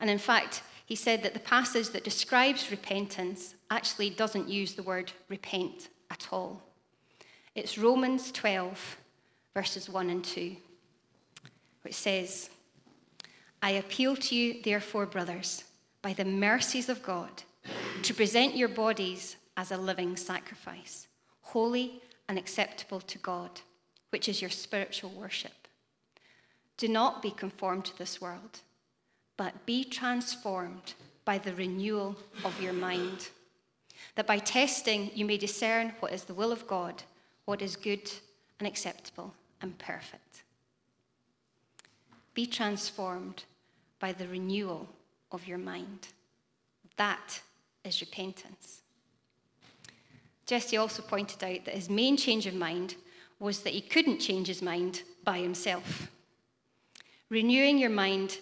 And 0.00 0.08
in 0.08 0.18
fact, 0.18 0.62
he 0.86 0.94
said 0.94 1.22
that 1.22 1.34
the 1.34 1.40
passage 1.40 1.90
that 1.90 2.04
describes 2.04 2.70
repentance 2.70 3.54
actually 3.70 4.10
doesn't 4.10 4.48
use 4.48 4.74
the 4.74 4.82
word 4.82 5.12
repent 5.28 5.88
at 6.10 6.28
all. 6.30 6.62
It's 7.54 7.78
Romans 7.78 8.30
12, 8.32 8.96
verses 9.54 9.88
1 9.88 10.10
and 10.10 10.24
2 10.24 10.56
which 11.84 11.94
says, 11.94 12.50
I 13.62 13.72
appeal 13.72 14.16
to 14.16 14.34
you, 14.34 14.62
therefore, 14.62 15.06
brothers, 15.06 15.64
by 16.02 16.14
the 16.14 16.24
mercies 16.24 16.88
of 16.88 17.02
God, 17.02 17.42
to 18.02 18.14
present 18.14 18.56
your 18.56 18.68
bodies 18.68 19.36
as 19.56 19.70
a 19.70 19.76
living 19.76 20.16
sacrifice, 20.16 21.06
holy 21.54 22.02
and 22.28 22.36
acceptable 22.36 23.00
to 23.00 23.16
God, 23.18 23.60
which 24.10 24.28
is 24.28 24.40
your 24.42 24.50
spiritual 24.50 25.10
worship. 25.10 25.68
Do 26.78 26.88
not 26.88 27.22
be 27.22 27.30
conformed 27.30 27.84
to 27.84 27.96
this 27.96 28.20
world, 28.20 28.58
but 29.36 29.64
be 29.64 29.84
transformed 29.84 30.94
by 31.24 31.38
the 31.38 31.54
renewal 31.54 32.16
of 32.44 32.60
your 32.60 32.72
mind, 32.72 33.28
that 34.16 34.26
by 34.26 34.38
testing 34.38 35.12
you 35.14 35.24
may 35.24 35.38
discern 35.38 35.92
what 36.00 36.12
is 36.12 36.24
the 36.24 36.34
will 36.34 36.50
of 36.50 36.66
God, 36.66 37.04
what 37.44 37.62
is 37.62 37.76
good 37.76 38.10
and 38.58 38.66
acceptable 38.66 39.32
and 39.62 39.78
perfect. 39.78 40.42
Be 42.34 42.46
transformed 42.46 43.44
by 44.00 44.10
the 44.10 44.26
renewal 44.26 44.88
of 45.30 45.46
your 45.46 45.58
mind. 45.58 46.08
That 46.96 47.40
is 47.84 48.00
repentance. 48.00 48.83
Jesse 50.46 50.76
also 50.76 51.02
pointed 51.02 51.42
out 51.42 51.64
that 51.64 51.74
his 51.74 51.88
main 51.88 52.16
change 52.16 52.46
of 52.46 52.54
mind 52.54 52.96
was 53.38 53.60
that 53.60 53.72
he 53.72 53.80
couldn't 53.80 54.20
change 54.20 54.46
his 54.46 54.62
mind 54.62 55.02
by 55.24 55.38
himself. 55.38 56.10
Renewing 57.30 57.78
your 57.78 57.90
mind 57.90 58.38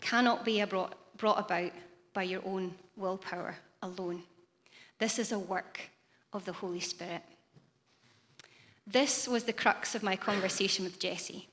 cannot 0.00 0.44
be 0.44 0.62
brought, 0.64 0.96
brought 1.16 1.38
about 1.38 1.72
by 2.12 2.22
your 2.22 2.42
own 2.44 2.74
willpower 2.96 3.56
alone. 3.82 4.22
This 4.98 5.18
is 5.18 5.32
a 5.32 5.38
work 5.38 5.80
of 6.32 6.44
the 6.44 6.52
Holy 6.52 6.80
Spirit. 6.80 7.22
This 8.86 9.26
was 9.26 9.44
the 9.44 9.52
crux 9.52 9.94
of 9.94 10.02
my 10.02 10.16
conversation 10.16 10.84
with 10.84 10.98
Jesse 10.98 11.48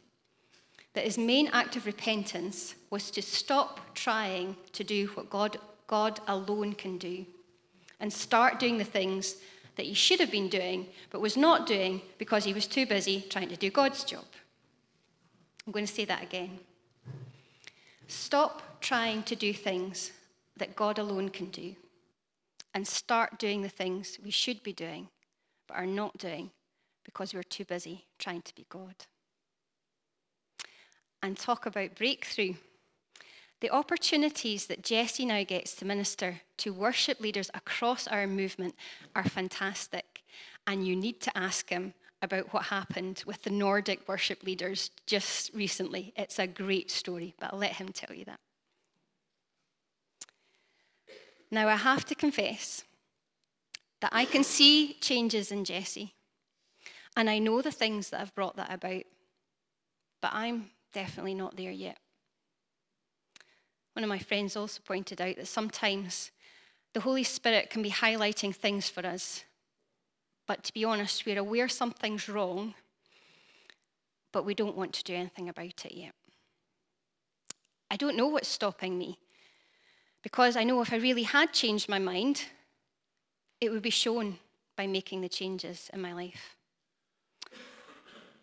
that 0.94 1.06
his 1.06 1.18
main 1.18 1.48
act 1.54 1.76
of 1.76 1.86
repentance 1.86 2.76
was 2.90 3.12
to 3.12 3.22
stop 3.22 3.80
trying 3.96 4.58
to 4.74 4.84
do 4.84 5.08
what 5.14 5.30
God, 5.30 5.58
God 5.88 6.20
alone 6.28 6.74
can 6.74 6.98
do 6.98 7.26
and 8.00 8.12
start 8.12 8.60
doing 8.60 8.78
the 8.78 8.84
things 8.84 9.36
that 9.76 9.86
he 9.86 9.94
should 9.94 10.20
have 10.20 10.32
been 10.32 10.50
doing 10.50 10.88
but 11.10 11.22
was 11.22 11.38
not 11.38 11.66
doing 11.66 12.02
because 12.18 12.44
he 12.44 12.54
was 12.54 12.68
too 12.68 12.86
busy 12.86 13.26
trying 13.30 13.50
to 13.50 13.56
do 13.56 13.70
God's 13.70 14.04
job. 14.04 14.26
I'm 15.66 15.72
going 15.72 15.86
to 15.86 15.94
say 15.94 16.06
that 16.06 16.24
again. 16.24 16.60
Stop 18.08 18.82
trying 18.82 19.24
to 19.24 19.36
do 19.36 19.54
things 19.54 20.12
that 20.58 20.76
God 20.76 21.00
alone 21.00 21.30
can 21.30 21.48
do 21.48 21.76
and 22.74 22.88
start 22.88 23.40
doing 23.40 23.62
the 23.62 23.70
things 23.70 24.18
we 24.24 24.32
should 24.32 24.64
be 24.64 24.74
doing 24.74 25.08
but 25.68 25.78
are 25.78 25.86
not 25.86 26.18
doing 26.18 26.52
because 27.04 27.34
we're 27.34 27.44
too 27.44 27.66
busy 27.66 28.06
trying 28.20 28.42
to 28.42 28.56
be 28.56 28.66
God 28.70 28.96
and 31.24 31.38
talk 31.38 31.66
about 31.66 31.96
breakthrough. 31.96 32.54
The 33.62 33.70
opportunities 33.70 34.66
that 34.66 34.84
Jesse 34.84 35.26
now 35.26 35.44
gets 35.44 35.76
to 35.76 35.86
minister 35.86 36.42
to 36.58 36.74
worship 36.74 37.20
leaders 37.20 37.52
across 37.54 38.08
our 38.08 38.26
movement 38.26 38.76
are 39.16 39.24
fantastic. 39.24 40.24
And 40.66 40.86
you 40.86 40.96
need 40.96 41.22
to 41.22 41.38
ask 41.38 41.70
him 41.70 41.94
about 42.24 42.54
what 42.54 42.64
happened 42.64 43.24
with 43.26 43.44
the 43.44 43.52
Nordic 43.52 44.08
worship 44.08 44.44
leaders 44.44 44.90
just 45.06 45.54
recently. 45.54 46.12
It's 46.16 46.40
a 46.40 46.48
great 46.48 46.90
story, 46.90 47.36
but 47.40 47.54
I'll 47.54 47.60
let 47.60 47.74
him 47.74 47.90
tell 47.90 48.16
you 48.16 48.26
that. 48.26 48.40
Now, 51.52 51.68
I 51.68 51.76
have 51.76 52.06
to 52.06 52.16
confess 52.16 52.84
that 54.00 54.12
I 54.14 54.26
can 54.26 54.44
see 54.44 54.94
changes 55.02 55.52
in 55.52 55.66
Jesse, 55.66 56.14
and 57.16 57.30
I 57.30 57.40
know 57.40 57.62
the 57.62 57.72
things 57.72 58.10
that 58.10 58.20
have 58.20 58.34
brought 58.34 58.56
that 58.56 58.74
about, 58.74 59.04
but 60.22 60.32
I'm 60.34 60.72
definitely 60.94 61.36
not 61.36 61.58
there 61.58 61.72
yet. 61.72 61.98
One 63.94 64.04
of 64.04 64.10
my 64.10 64.20
friends 64.20 64.56
also 64.56 64.82
pointed 64.86 65.20
out 65.20 65.36
that 65.36 65.48
sometimes 65.48 66.32
the 66.94 67.02
Holy 67.02 67.24
Spirit 67.24 67.70
can 67.70 67.82
be 67.82 67.90
highlighting 67.90 68.56
things 68.56 68.90
for 68.90 69.06
us, 69.06 69.44
but 70.48 70.64
to 70.64 70.74
be 70.74 70.86
honest, 70.86 71.26
we're 71.26 71.40
aware 71.40 71.70
something's 71.70 72.28
wrong, 72.28 72.74
but 74.32 74.46
we 74.46 74.54
don't 74.54 74.78
want 74.78 74.94
to 74.94 75.04
do 75.04 75.14
anything 75.14 75.50
about 75.50 75.86
it 75.86 75.94
yet. 75.94 76.14
I 77.90 77.98
don't 77.98 78.16
know 78.16 78.28
what's 78.28 78.48
stopping 78.48 78.98
me, 78.98 79.20
because 80.24 80.56
I 80.56 80.64
know 80.64 80.82
if 80.82 80.94
I 80.94 80.98
really 80.98 81.24
had 81.24 81.52
changed 81.52 81.90
my 81.90 82.00
mind, 82.00 82.46
it 83.60 83.72
would 83.72 83.82
be 83.82 83.90
shown 83.90 84.38
by 84.76 84.88
making 84.88 85.22
the 85.22 85.30
changes 85.30 85.90
in 85.94 86.02
my 86.02 86.14
life. 86.14 86.56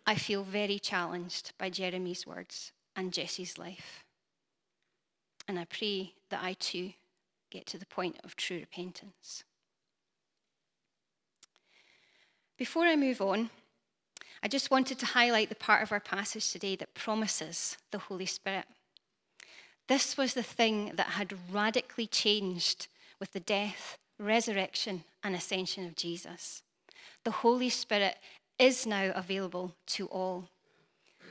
I 0.05 0.15
feel 0.15 0.43
very 0.43 0.79
challenged 0.79 1.53
by 1.57 1.69
Jeremy's 1.69 2.25
words 2.25 2.71
and 2.95 3.13
Jesse's 3.13 3.57
life. 3.57 4.03
And 5.49 5.57
I 5.57 5.65
pray 5.65 6.13
that 6.29 6.43
I 6.43 6.53
too 6.53 6.91
get 7.49 7.65
to 7.65 7.79
the 7.79 7.87
point 7.87 8.17
of 8.23 8.35
true 8.35 8.59
repentance. 8.59 9.43
Before 12.55 12.85
I 12.85 12.95
move 12.95 13.19
on, 13.19 13.49
I 14.43 14.47
just 14.47 14.69
wanted 14.69 14.99
to 14.99 15.07
highlight 15.07 15.49
the 15.49 15.55
part 15.55 15.81
of 15.81 15.91
our 15.91 15.99
passage 15.99 16.51
today 16.51 16.75
that 16.75 16.93
promises 16.93 17.77
the 17.89 17.97
Holy 17.97 18.27
Spirit. 18.27 18.65
This 19.87 20.15
was 20.15 20.35
the 20.35 20.43
thing 20.43 20.91
that 20.97 21.07
had 21.07 21.33
radically 21.51 22.05
changed 22.05 22.87
with 23.19 23.33
the 23.33 23.39
death, 23.39 23.97
resurrection, 24.19 25.03
and 25.23 25.33
ascension 25.35 25.83
of 25.87 25.95
Jesus. 25.95 26.61
The 27.23 27.31
Holy 27.31 27.69
Spirit 27.69 28.17
is 28.59 28.85
now 28.85 29.11
available 29.15 29.73
to 29.87 30.05
all. 30.09 30.47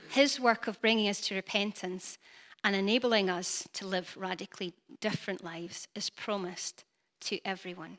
His 0.08 0.40
work 0.40 0.66
of 0.66 0.80
bringing 0.80 1.08
us 1.08 1.20
to 1.20 1.36
repentance 1.36 2.18
and 2.64 2.74
enabling 2.74 3.30
us 3.30 3.66
to 3.74 3.86
live 3.86 4.16
radically 4.16 4.74
different 5.00 5.44
lives 5.44 5.88
is 5.94 6.10
promised 6.10 6.84
to 7.20 7.38
everyone. 7.44 7.98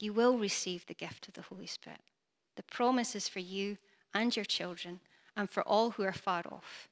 You 0.00 0.12
will 0.12 0.38
receive 0.38 0.86
the 0.86 0.94
gift 0.94 1.28
of 1.28 1.34
the 1.34 1.42
Holy 1.42 1.66
Spirit. 1.66 2.00
The 2.56 2.62
promise 2.64 3.14
is 3.14 3.28
for 3.28 3.40
you 3.40 3.78
and 4.14 4.34
your 4.34 4.44
children, 4.44 5.00
and 5.36 5.48
for 5.48 5.62
all 5.62 5.92
who 5.92 6.02
are 6.02 6.12
far 6.12 6.42
off, 6.50 6.88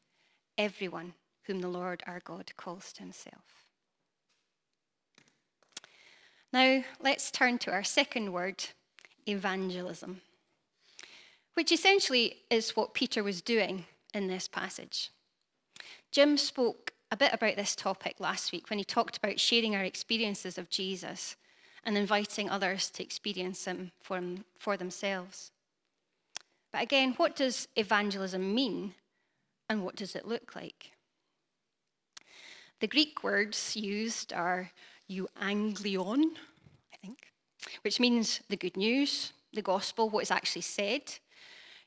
everyone 0.56 1.12
whom 1.42 1.60
the 1.60 1.68
Lord 1.68 2.02
our 2.06 2.20
God 2.24 2.52
calls 2.56 2.92
to 2.94 3.02
himself. 3.02 3.66
Now, 6.52 6.82
let's 7.00 7.30
turn 7.30 7.58
to 7.58 7.70
our 7.70 7.84
second 7.84 8.32
word, 8.32 8.64
evangelism, 9.26 10.20
which 11.54 11.72
essentially 11.72 12.38
is 12.50 12.76
what 12.76 12.94
Peter 12.94 13.22
was 13.22 13.42
doing 13.42 13.84
in 14.14 14.26
this 14.26 14.48
passage. 14.48 15.10
Jim 16.10 16.36
spoke 16.36 16.92
a 17.10 17.16
bit 17.16 17.32
about 17.32 17.56
this 17.56 17.74
topic 17.74 18.16
last 18.18 18.52
week 18.52 18.70
when 18.70 18.78
he 18.78 18.84
talked 18.84 19.16
about 19.16 19.40
sharing 19.40 19.74
our 19.74 19.84
experiences 19.84 20.58
of 20.58 20.70
Jesus 20.70 21.36
and 21.84 21.96
inviting 21.96 22.48
others 22.48 22.90
to 22.90 23.02
experience 23.02 23.64
him 23.64 23.90
for, 24.00 24.20
for 24.58 24.76
themselves. 24.76 25.50
But 26.72 26.82
again, 26.82 27.14
what 27.16 27.34
does 27.34 27.68
evangelism 27.76 28.54
mean 28.54 28.94
and 29.68 29.84
what 29.84 29.96
does 29.96 30.14
it 30.14 30.26
look 30.26 30.54
like? 30.54 30.92
The 32.80 32.86
Greek 32.86 33.22
words 33.22 33.76
used 33.76 34.32
are 34.32 34.70
euangelion, 35.10 36.32
I 36.92 36.96
think, 37.02 37.32
which 37.82 38.00
means 38.00 38.40
the 38.48 38.56
good 38.56 38.76
news, 38.76 39.32
the 39.52 39.62
gospel, 39.62 40.08
what 40.08 40.22
is 40.22 40.30
actually 40.30 40.62
said, 40.62 41.02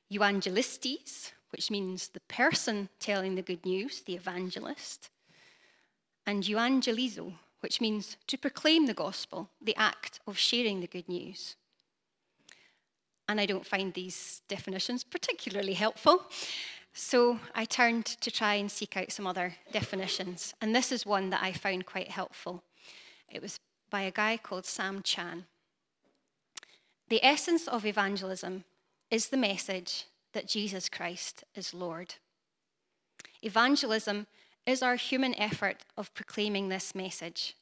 euangelistes, 0.10 1.32
which 1.54 1.72
means 1.72 2.10
the 2.10 2.20
person 2.22 2.90
telling 3.00 3.36
the 3.36 3.42
good 3.42 3.66
news, 3.66 4.02
the 4.02 4.16
evangelist, 4.16 5.10
and 6.26 6.44
euangelizo, 6.44 7.34
which 7.62 7.80
means 7.80 8.18
to 8.28 8.38
proclaim 8.38 8.88
the 8.88 8.94
gospel, 8.94 9.50
the 9.62 9.76
act 9.78 10.20
of 10.28 10.38
sharing 10.38 10.82
the 10.82 10.88
good 10.88 11.08
news 11.08 11.56
and 13.28 13.40
I 13.40 13.46
don't 13.46 13.66
find 13.66 13.94
these 13.94 14.42
definitions 14.48 15.04
particularly 15.04 15.74
helpful. 15.74 16.26
So 16.94 17.40
I 17.56 17.66
turned 17.66 18.06
to 18.06 18.30
try 18.30 18.56
and 18.56 18.72
seek 18.72 18.98
out 18.98 19.12
some 19.12 19.26
other 19.26 19.56
definitions, 19.72 20.54
and 20.62 20.76
this 20.76 20.92
is 20.92 21.06
one 21.06 21.32
that 21.32 21.42
I 21.42 21.52
found 21.52 21.86
quite 21.86 22.10
helpful. 22.10 22.64
It 23.30 23.42
was 23.42 23.60
by 23.90 24.04
a 24.04 24.12
guy 24.12 24.38
called 24.38 24.66
Sam 24.66 25.02
Chan. 25.02 25.46
The 27.10 27.24
essence 27.26 27.68
of 27.68 27.86
evangelism 27.86 28.64
is 29.10 29.30
the 29.30 29.38
message 29.38 30.06
that 30.34 30.48
Jesus 30.48 30.90
Christ 30.90 31.44
is 31.56 31.74
Lord. 31.74 32.16
Evangelism 33.42 34.28
is 34.66 34.82
our 34.82 34.96
human 34.96 35.36
effort 35.36 35.84
of 35.98 36.14
proclaiming 36.14 36.70
this 36.70 36.96
message, 36.96 37.56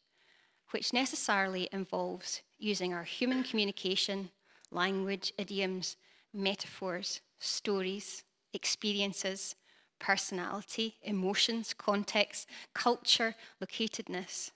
which 0.72 0.94
necessarily 0.94 1.68
involves 1.72 2.42
using 2.58 2.94
our 2.94 3.04
human 3.04 3.44
communication 3.44 4.30
language, 4.72 5.34
idioms, 5.38 5.98
metaphors, 6.34 7.22
stories, 7.40 8.24
experiences, 8.54 9.56
personality, 10.00 10.96
emotions, 11.04 11.74
context, 11.74 12.48
culture, 12.74 13.36
locatedness, 13.62 14.52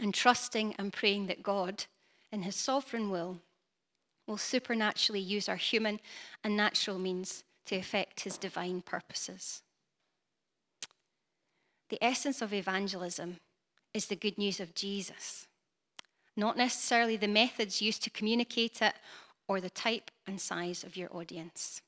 and 0.00 0.12
trusting 0.12 0.74
and 0.78 0.92
praying 0.92 1.26
that 1.26 1.42
God, 1.42 1.84
in 2.32 2.42
His 2.42 2.56
sovereign 2.56 3.10
will, 3.10 3.40
will 4.26 4.36
supernaturally 4.36 5.20
use 5.20 5.48
our 5.48 5.56
human 5.56 6.00
and 6.42 6.56
natural 6.56 6.98
means 6.98 7.44
to 7.66 7.76
effect 7.76 8.20
His 8.20 8.38
divine 8.38 8.82
purposes. 8.82 9.62
The 11.90 12.02
essence 12.02 12.42
of 12.42 12.52
evangelism 12.52 13.36
is 13.92 14.06
the 14.06 14.16
good 14.16 14.38
news 14.38 14.60
of 14.60 14.74
Jesus 14.74 15.46
not 16.36 16.56
necessarily 16.56 17.16
the 17.16 17.28
methods 17.28 17.80
used 17.80 18.02
to 18.02 18.10
communicate 18.10 18.82
it 18.82 18.94
or 19.46 19.60
the 19.60 19.70
type 19.70 20.10
and 20.26 20.40
size 20.40 20.82
of 20.82 20.96
your 20.96 21.14
audience. 21.14 21.80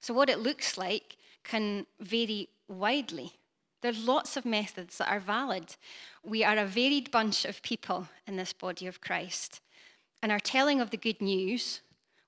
So, 0.00 0.14
what 0.14 0.30
it 0.30 0.38
looks 0.38 0.78
like 0.78 1.16
can 1.44 1.86
vary 2.00 2.48
widely. 2.68 3.32
There's 3.80 4.06
lots 4.06 4.36
of 4.36 4.44
methods 4.44 4.98
that 4.98 5.10
are 5.10 5.20
valid. 5.20 5.76
We 6.24 6.42
are 6.42 6.56
a 6.56 6.66
varied 6.66 7.10
bunch 7.10 7.44
of 7.44 7.62
people 7.62 8.08
in 8.26 8.36
this 8.36 8.52
body 8.52 8.86
of 8.86 9.00
Christ, 9.00 9.60
and 10.22 10.32
our 10.32 10.40
telling 10.40 10.80
of 10.80 10.90
the 10.90 10.96
good 10.96 11.20
news 11.20 11.80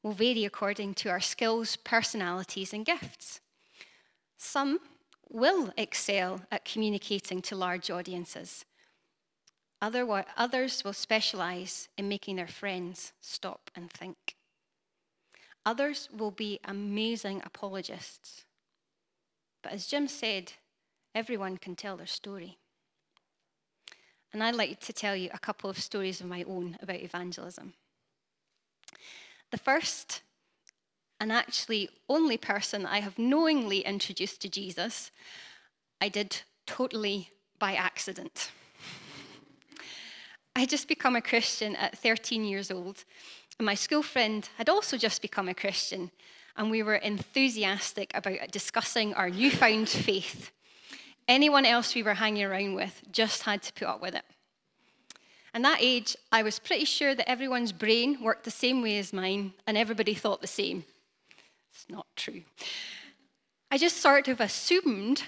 will 0.02 0.12
vary 0.12 0.44
according 0.44 0.94
to 0.94 1.10
our 1.10 1.20
skills, 1.20 1.76
personalities, 1.76 2.72
and 2.72 2.86
gifts. 2.86 3.40
Some 4.38 4.80
will 5.28 5.72
excel 5.76 6.42
at 6.50 6.64
communicating 6.64 7.42
to 7.42 7.56
large 7.56 7.90
audiences, 7.90 8.64
other, 9.82 10.24
others 10.36 10.84
will 10.84 10.92
specialize 10.92 11.88
in 11.96 12.08
making 12.08 12.36
their 12.36 12.46
friends 12.46 13.12
stop 13.20 13.70
and 13.74 13.90
think. 13.90 14.36
Others 15.64 16.10
will 16.12 16.30
be 16.30 16.60
amazing 16.64 17.42
apologists. 17.44 18.44
But 19.62 19.72
as 19.72 19.86
Jim 19.86 20.06
said, 20.06 20.52
everyone 21.14 21.56
can 21.56 21.76
tell 21.76 21.96
their 21.96 22.06
story. 22.06 22.58
And 24.32 24.42
I'd 24.42 24.54
like 24.54 24.80
to 24.80 24.92
tell 24.92 25.16
you 25.16 25.30
a 25.32 25.38
couple 25.38 25.70
of 25.70 25.78
stories 25.78 26.20
of 26.20 26.26
my 26.26 26.44
own 26.44 26.78
about 26.82 27.00
evangelism. 27.00 27.72
The 29.50 29.58
first, 29.58 30.22
and 31.18 31.32
actually 31.32 31.88
only 32.08 32.36
person 32.36 32.86
I 32.86 33.00
have 33.00 33.18
knowingly 33.18 33.80
introduced 33.80 34.40
to 34.42 34.48
Jesus, 34.48 35.10
I 36.00 36.08
did 36.08 36.42
totally 36.66 37.30
by 37.58 37.74
accident. 37.74 38.52
I 40.54 40.60
had 40.60 40.70
just 40.70 40.88
become 40.88 41.16
a 41.16 41.22
Christian 41.22 41.76
at 41.76 41.98
13 41.98 42.44
years 42.44 42.70
old, 42.70 43.04
and 43.58 43.66
my 43.66 43.74
school 43.74 44.02
friend 44.02 44.48
had 44.56 44.68
also 44.68 44.96
just 44.96 45.20
become 45.20 45.48
a 45.48 45.54
Christian, 45.54 46.10
and 46.56 46.70
we 46.70 46.82
were 46.82 46.96
enthusiastic 46.96 48.10
about 48.14 48.50
discussing 48.50 49.14
our 49.14 49.30
newfound 49.30 49.88
faith. 49.88 50.52
Anyone 51.28 51.66
else 51.66 51.94
we 51.94 52.02
were 52.02 52.14
hanging 52.14 52.44
around 52.44 52.74
with 52.74 53.02
just 53.10 53.42
had 53.42 53.62
to 53.62 53.72
put 53.72 53.88
up 53.88 54.00
with 54.00 54.14
it. 54.14 54.24
And 55.52 55.64
that 55.64 55.78
age, 55.80 56.16
I 56.30 56.42
was 56.42 56.58
pretty 56.58 56.84
sure 56.84 57.14
that 57.14 57.28
everyone's 57.28 57.72
brain 57.72 58.22
worked 58.22 58.44
the 58.44 58.50
same 58.50 58.82
way 58.82 58.98
as 58.98 59.12
mine, 59.12 59.52
and 59.66 59.76
everybody 59.76 60.14
thought 60.14 60.40
the 60.40 60.46
same. 60.46 60.84
It's 61.72 61.86
not 61.88 62.06
true. 62.16 62.42
I 63.70 63.78
just 63.78 63.98
sort 63.98 64.28
of 64.28 64.40
assumed 64.40 65.24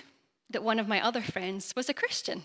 that 0.50 0.62
one 0.62 0.78
of 0.78 0.88
my 0.88 1.04
other 1.04 1.22
friends 1.22 1.72
was 1.74 1.88
a 1.88 1.94
Christian. 1.94 2.44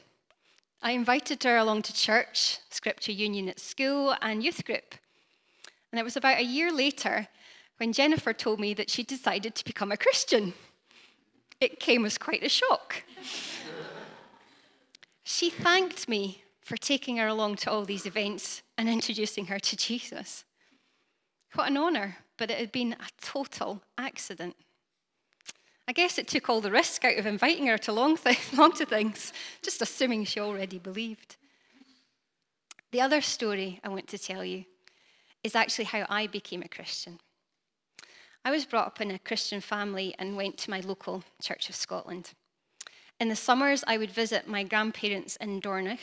I 0.82 0.92
invited 0.92 1.44
her 1.44 1.58
along 1.58 1.84
to 1.84 1.94
church, 1.94 2.60
scripture 2.70 3.12
union 3.12 3.50
at 3.50 3.60
school, 3.60 4.16
and 4.22 4.44
youth 4.44 4.64
group. 4.66 4.96
And 5.92 6.00
it 6.00 6.04
was 6.04 6.18
about 6.18 6.40
a 6.40 6.44
year 6.44 6.72
later 6.72 7.28
when 7.78 7.94
Jennifer 7.94 8.34
told 8.34 8.60
me 8.60 8.74
that 8.74 8.90
she 8.90 9.04
decided 9.04 9.56
to 9.56 9.66
become 9.66 9.92
a 9.92 9.98
Christian. 9.98 10.54
It 11.60 11.80
came 11.80 12.06
as 12.06 12.18
quite 12.18 12.44
a 12.44 12.50
shock. 12.50 13.04
she 15.24 15.50
thanked 15.50 16.08
me 16.08 16.44
for 16.68 16.76
taking 16.76 17.16
her 17.16 17.28
along 17.28 17.56
to 17.56 17.72
all 17.72 17.86
these 17.86 18.06
events 18.06 18.62
and 18.78 18.90
introducing 18.90 19.46
her 19.46 19.58
to 19.58 19.78
Jesus. 19.78 20.44
What 21.54 21.70
an 21.70 21.78
honour, 21.78 22.18
but 22.36 22.52
it 22.52 22.58
had 22.58 22.74
been 22.74 22.92
a 22.92 23.08
total 23.22 23.82
accident. 23.98 24.54
I 25.88 25.94
guess 25.94 26.18
it 26.18 26.28
took 26.28 26.50
all 26.50 26.60
the 26.60 26.70
risk 26.70 27.06
out 27.06 27.18
of 27.18 27.26
inviting 27.26 27.68
her 27.68 27.78
to 27.78 27.94
long, 27.94 28.18
th- 28.18 28.52
long 28.58 28.74
to 28.74 28.86
things, 28.86 29.32
just 29.62 29.82
assuming 29.82 30.26
she 30.26 30.42
already 30.42 30.78
believed. 30.78 31.38
The 32.92 33.00
other 33.00 33.22
story 33.22 33.80
I 33.82 33.88
want 33.88 34.10
to 34.10 34.18
tell 34.18 34.44
you 34.44 34.66
is 35.46 35.56
actually 35.56 35.86
how 35.86 36.06
I 36.10 36.28
became 36.28 36.64
a 36.64 36.68
Christian. 36.68 37.22
I 38.44 38.52
was 38.52 38.66
brought 38.66 38.88
up 38.88 39.00
in 39.00 39.12
a 39.12 39.20
Christian 39.20 39.62
family 39.62 40.14
and 40.20 40.36
went 40.36 40.58
to 40.58 40.70
my 40.70 40.82
local 40.82 41.24
Church 41.42 41.70
of 41.70 41.76
Scotland. 41.76 42.34
In 43.22 43.30
the 43.30 43.38
summers, 43.38 43.86
I 43.88 43.98
would 43.98 44.12
visit 44.12 44.50
my 44.50 44.64
grandparents 44.64 45.38
in 45.38 45.62
Dornoch, 45.62 46.00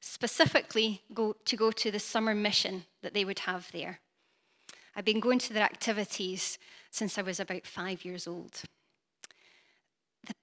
specifically 0.00 1.02
go, 1.12 1.34
to 1.44 1.56
go 1.56 1.70
to 1.70 1.90
the 1.90 1.98
summer 1.98 2.34
mission 2.34 2.84
that 3.02 3.14
they 3.14 3.24
would 3.24 3.40
have 3.40 3.70
there. 3.72 4.00
I've 4.94 5.04
been 5.04 5.20
going 5.20 5.38
to 5.40 5.52
their 5.52 5.64
activities 5.64 6.58
since 6.90 7.18
I 7.18 7.22
was 7.22 7.40
about 7.40 7.66
five 7.66 8.04
years 8.04 8.26
old 8.26 8.62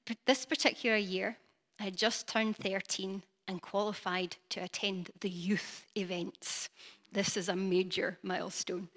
the, 0.05 0.17
this 0.25 0.45
particular 0.45 0.97
year, 0.97 1.37
I 1.79 1.83
had 1.83 1.97
just 1.97 2.27
turned 2.27 2.57
13 2.57 3.21
and 3.47 3.61
qualified 3.61 4.37
to 4.49 4.61
attend 4.61 5.11
the 5.19 5.29
youth 5.29 5.85
events. 5.95 6.69
This 7.11 7.37
is 7.37 7.49
a 7.49 7.55
major 7.55 8.17
milestone. 8.23 8.89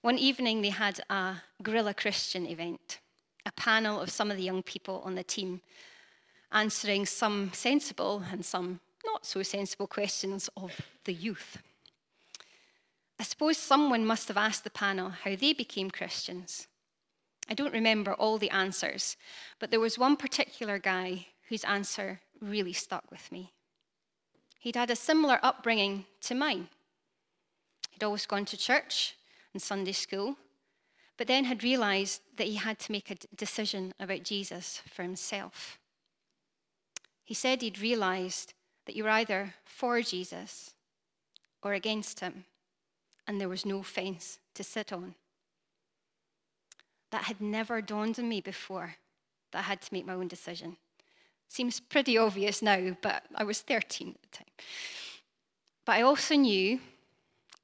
One 0.00 0.18
evening, 0.18 0.62
they 0.62 0.70
had 0.70 1.00
a 1.10 1.36
guerrilla 1.62 1.92
Christian 1.92 2.46
event, 2.46 3.00
a 3.44 3.52
panel 3.52 4.00
of 4.00 4.10
some 4.10 4.30
of 4.30 4.36
the 4.36 4.42
young 4.42 4.62
people 4.62 5.02
on 5.04 5.14
the 5.16 5.24
team 5.24 5.60
answering 6.52 7.06
some 7.06 7.50
sensible 7.52 8.22
and 8.30 8.44
some 8.44 8.80
not 9.04 9.26
so 9.26 9.42
sensible 9.42 9.86
questions 9.86 10.48
of 10.56 10.80
the 11.04 11.12
youth. 11.12 11.58
I 13.18 13.24
suppose 13.24 13.56
someone 13.56 14.06
must 14.06 14.28
have 14.28 14.36
asked 14.36 14.64
the 14.64 14.70
panel 14.70 15.10
how 15.10 15.34
they 15.34 15.52
became 15.52 15.90
Christians. 15.90 16.68
I 17.48 17.54
don't 17.54 17.72
remember 17.72 18.12
all 18.14 18.38
the 18.38 18.50
answers, 18.50 19.16
but 19.58 19.70
there 19.70 19.80
was 19.80 19.98
one 19.98 20.16
particular 20.16 20.78
guy 20.78 21.26
whose 21.48 21.64
answer 21.64 22.20
really 22.40 22.74
stuck 22.74 23.10
with 23.10 23.32
me. 23.32 23.52
He'd 24.60 24.76
had 24.76 24.90
a 24.90 24.96
similar 24.96 25.38
upbringing 25.42 26.04
to 26.22 26.34
mine. 26.34 26.68
He'd 27.90 28.04
always 28.04 28.26
gone 28.26 28.44
to 28.46 28.56
church 28.56 29.16
and 29.52 29.62
Sunday 29.62 29.92
school, 29.92 30.36
but 31.16 31.26
then 31.26 31.44
had 31.44 31.64
realized 31.64 32.20
that 32.36 32.46
he 32.46 32.56
had 32.56 32.78
to 32.80 32.92
make 32.92 33.10
a 33.10 33.16
decision 33.34 33.94
about 33.98 34.22
Jesus 34.22 34.82
for 34.86 35.02
himself. 35.02 35.78
He 37.28 37.34
said 37.34 37.60
he'd 37.60 37.78
realized 37.78 38.54
that 38.86 38.96
you 38.96 39.04
were 39.04 39.10
either 39.10 39.52
for 39.66 40.00
Jesus 40.00 40.70
or 41.62 41.74
against 41.74 42.20
him, 42.20 42.46
and 43.26 43.38
there 43.38 43.50
was 43.50 43.66
no 43.66 43.82
fence 43.82 44.38
to 44.54 44.64
sit 44.64 44.94
on. 44.94 45.14
That 47.10 47.24
had 47.24 47.38
never 47.42 47.82
dawned 47.82 48.18
on 48.18 48.30
me 48.30 48.40
before, 48.40 48.94
that 49.52 49.58
I 49.58 49.62
had 49.62 49.82
to 49.82 49.92
make 49.92 50.06
my 50.06 50.14
own 50.14 50.26
decision. 50.26 50.78
Seems 51.48 51.80
pretty 51.80 52.16
obvious 52.16 52.62
now, 52.62 52.96
but 53.02 53.24
I 53.34 53.44
was 53.44 53.60
13 53.60 54.08
at 54.08 54.22
the 54.22 54.38
time. 54.38 54.54
But 55.84 55.96
I 55.96 56.00
also 56.00 56.34
knew 56.34 56.80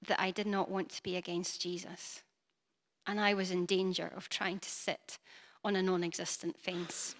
that 0.06 0.20
I 0.20 0.30
did 0.30 0.46
not 0.46 0.70
want 0.70 0.90
to 0.90 1.02
be 1.02 1.16
against 1.16 1.62
Jesus, 1.62 2.22
and 3.06 3.18
I 3.18 3.32
was 3.32 3.50
in 3.50 3.64
danger 3.64 4.12
of 4.14 4.28
trying 4.28 4.58
to 4.58 4.68
sit 4.68 5.16
on 5.64 5.74
a 5.74 5.82
non 5.82 6.04
existent 6.04 6.60
fence. 6.60 7.14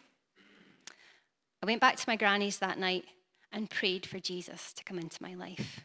I 1.64 1.66
went 1.66 1.80
back 1.80 1.96
to 1.96 2.04
my 2.06 2.16
granny's 2.16 2.58
that 2.58 2.78
night 2.78 3.06
and 3.50 3.70
prayed 3.70 4.04
for 4.04 4.18
Jesus 4.18 4.74
to 4.74 4.84
come 4.84 4.98
into 4.98 5.22
my 5.22 5.32
life. 5.34 5.80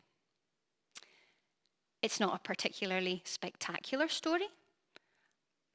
It's 2.02 2.20
not 2.20 2.36
a 2.36 2.40
particularly 2.40 3.22
spectacular 3.24 4.10
story, 4.10 4.50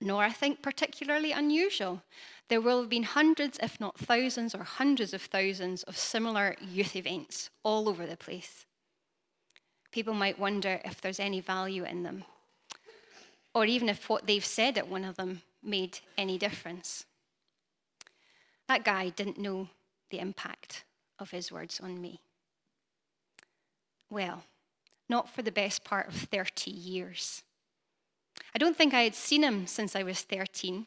nor 0.03 0.23
I 0.23 0.29
think 0.29 0.61
particularly 0.61 1.33
unusual. 1.33 2.03
There 2.49 2.61
will 2.61 2.83
have 2.83 2.91
been 2.91 3.05
hundreds, 3.05 3.59
if 3.63 3.81
not 3.81 3.99
thousands, 3.99 4.55
or 4.55 4.63
hundreds 4.63 5.15
of 5.15 5.23
thousands 5.23 5.85
of 5.85 5.97
similar 5.97 6.55
youth 6.61 6.97
events 6.97 7.49
all 7.63 7.89
over 7.89 8.05
the 8.05 8.19
place. 8.19 8.67
People 9.91 10.13
might 10.13 10.39
wonder 10.39 10.83
if 10.85 11.01
there's 11.01 11.19
any 11.19 11.41
value 11.41 11.85
in 11.85 12.03
them, 12.03 12.25
or 13.55 13.65
even 13.65 13.89
if 13.89 14.11
what 14.11 14.27
they've 14.27 14.45
said 14.45 14.77
at 14.77 14.87
one 14.87 15.07
of 15.07 15.17
them 15.17 15.41
made 15.63 16.01
any 16.19 16.37
difference. 16.37 17.07
That 18.69 18.85
guy 18.85 19.09
didn't 19.09 19.39
know 19.39 19.71
the 20.15 20.21
impact 20.21 20.85
of 21.19 21.33
his 21.33 21.51
words 21.51 21.81
on 21.81 22.01
me? 22.01 22.21
Well, 24.11 24.45
not 25.09 25.29
for 25.29 25.43
the 25.43 25.51
best 25.51 25.83
part 25.83 26.07
of 26.07 26.15
30 26.15 26.71
years. 26.71 27.43
I 28.55 28.59
don't 28.59 28.77
think 28.77 28.95
I 28.95 29.03
had 29.03 29.17
seen 29.17 29.43
him 29.43 29.67
since 29.67 29.97
I 29.97 30.05
was 30.05 30.21
13. 30.21 30.87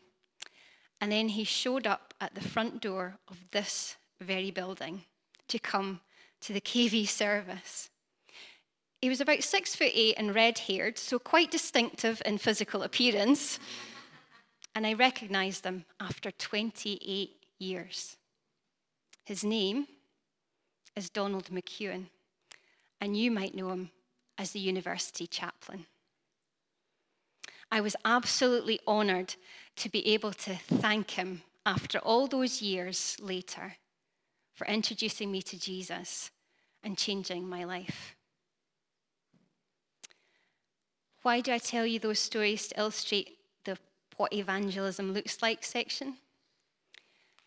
And 1.02 1.12
then 1.12 1.30
he 1.30 1.44
showed 1.44 1.86
up 1.86 2.14
at 2.22 2.36
the 2.36 2.42
front 2.42 2.82
door 2.82 3.18
of 3.28 3.38
this 3.52 3.98
very 4.22 4.50
building 4.50 5.04
to 5.50 5.60
come 5.60 6.00
to 6.42 6.54
the 6.54 6.62
KV 6.62 7.08
service. 7.08 7.90
He 9.02 9.10
was 9.10 9.22
about 9.22 9.44
six 9.44 9.76
foot 9.76 9.92
eight 9.94 10.16
and 10.18 10.34
red 10.34 10.58
haired, 10.58 10.98
so 10.98 11.20
quite 11.20 11.52
distinctive 11.52 12.22
in 12.26 12.38
physical 12.38 12.84
appearance. 12.84 13.60
And 14.76 14.86
I 14.86 14.94
recognized 14.94 15.66
him 15.66 15.86
after 16.00 16.30
28 16.30 17.32
years. 17.58 18.18
His 19.28 19.44
name 19.44 19.88
is 20.96 21.10
Donald 21.10 21.50
McEwen, 21.50 22.06
and 23.02 23.18
you 23.18 23.30
might 23.30 23.54
know 23.54 23.72
him 23.72 23.92
as 24.38 24.52
the 24.52 24.60
university 24.62 25.28
chaplain. 25.28 25.86
I 27.70 27.82
was 27.82 27.98
absolutely 28.06 28.80
honored 28.88 29.36
to 29.76 29.90
be 29.90 30.14
able 30.14 30.32
to 30.32 30.56
thank 30.56 31.12
him 31.12 31.42
after 31.66 32.00
all 32.00 32.28
those 32.28 32.62
years 32.62 33.18
later 33.20 33.76
for 34.54 34.66
introducing 34.66 35.30
me 35.30 35.42
to 35.42 35.60
Jesus 35.60 36.32
and 36.82 36.98
changing 36.98 37.50
my 37.50 37.66
life. 37.66 38.16
Why 41.24 41.42
do 41.42 41.52
I 41.52 41.58
tell 41.58 41.86
you 41.86 42.00
those 42.00 42.20
stories 42.20 42.70
to 42.70 42.80
illustrate 42.80 43.40
the 43.66 43.78
what 44.16 44.32
evangelism 44.32 45.12
looks 45.12 45.42
like 45.42 45.66
section? 45.66 46.16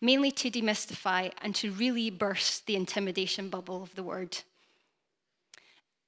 Mainly 0.01 0.31
to 0.31 0.49
demystify 0.49 1.31
and 1.41 1.53
to 1.55 1.71
really 1.71 2.09
burst 2.09 2.65
the 2.65 2.75
intimidation 2.75 3.49
bubble 3.49 3.83
of 3.83 3.93
the 3.95 4.03
word. 4.03 4.39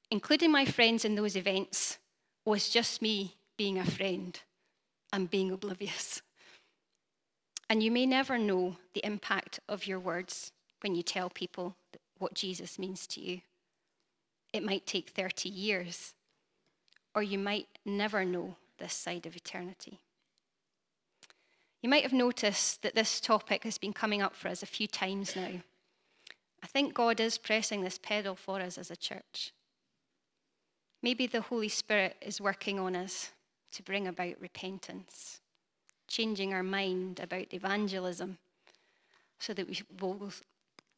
Including 0.09 0.51
my 0.51 0.65
friends 0.65 1.05
in 1.05 1.15
those 1.15 1.35
events 1.35 1.99
was 2.45 2.69
just 2.69 3.01
me 3.01 3.35
being 3.57 3.77
a 3.77 3.85
friend 3.85 4.39
and 5.11 5.29
being 5.29 5.51
oblivious. 5.51 6.21
And 7.69 7.81
you 7.81 7.91
may 7.91 8.05
never 8.05 8.37
know 8.37 8.77
the 8.93 9.05
impact 9.05 9.59
of 9.69 9.87
your 9.87 9.99
words 9.99 10.51
when 10.81 10.95
you 10.95 11.03
tell 11.03 11.29
people 11.29 11.75
what 12.17 12.33
Jesus 12.33 12.77
means 12.77 13.07
to 13.07 13.21
you. 13.21 13.41
It 14.51 14.63
might 14.63 14.85
take 14.85 15.09
30 15.09 15.49
years, 15.49 16.13
or 17.15 17.23
you 17.23 17.39
might 17.39 17.67
never 17.85 18.25
know 18.25 18.57
this 18.77 18.93
side 18.93 19.25
of 19.25 19.35
eternity. 19.35 19.99
You 21.83 21.89
might 21.89 22.03
have 22.03 22.13
noticed 22.13 22.81
that 22.81 22.95
this 22.95 23.19
topic 23.19 23.65
has 23.65 23.77
been 23.77 23.91
coming 23.91 24.21
up 24.21 24.33
for 24.33 24.47
us 24.47 24.63
a 24.63 24.65
few 24.65 24.87
times 24.87 25.35
now. 25.35 25.51
I 26.63 26.67
think 26.67 26.93
God 26.93 27.19
is 27.19 27.37
pressing 27.37 27.81
this 27.81 27.99
pedal 28.01 28.35
for 28.35 28.61
us 28.61 28.77
as 28.77 28.89
a 28.89 28.95
church. 28.95 29.51
Maybe 31.01 31.27
the 31.27 31.41
Holy 31.41 31.67
Spirit 31.67 32.15
is 32.21 32.39
working 32.39 32.79
on 32.79 32.95
us 32.95 33.31
to 33.73 33.83
bring 33.83 34.07
about 34.07 34.39
repentance, 34.39 35.41
changing 36.07 36.53
our 36.53 36.63
mind 36.63 37.19
about 37.19 37.53
evangelism 37.53 38.37
so 39.37 39.53
that 39.53 39.67
we 39.67 39.81
will, 39.99 40.31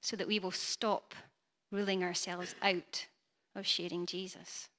so 0.02 0.16
that 0.16 0.28
we 0.28 0.38
will 0.38 0.52
stop 0.52 1.16
ruling 1.72 2.04
ourselves 2.04 2.54
out 2.62 3.08
of 3.56 3.66
sharing 3.66 4.06
Jesus. 4.06 4.70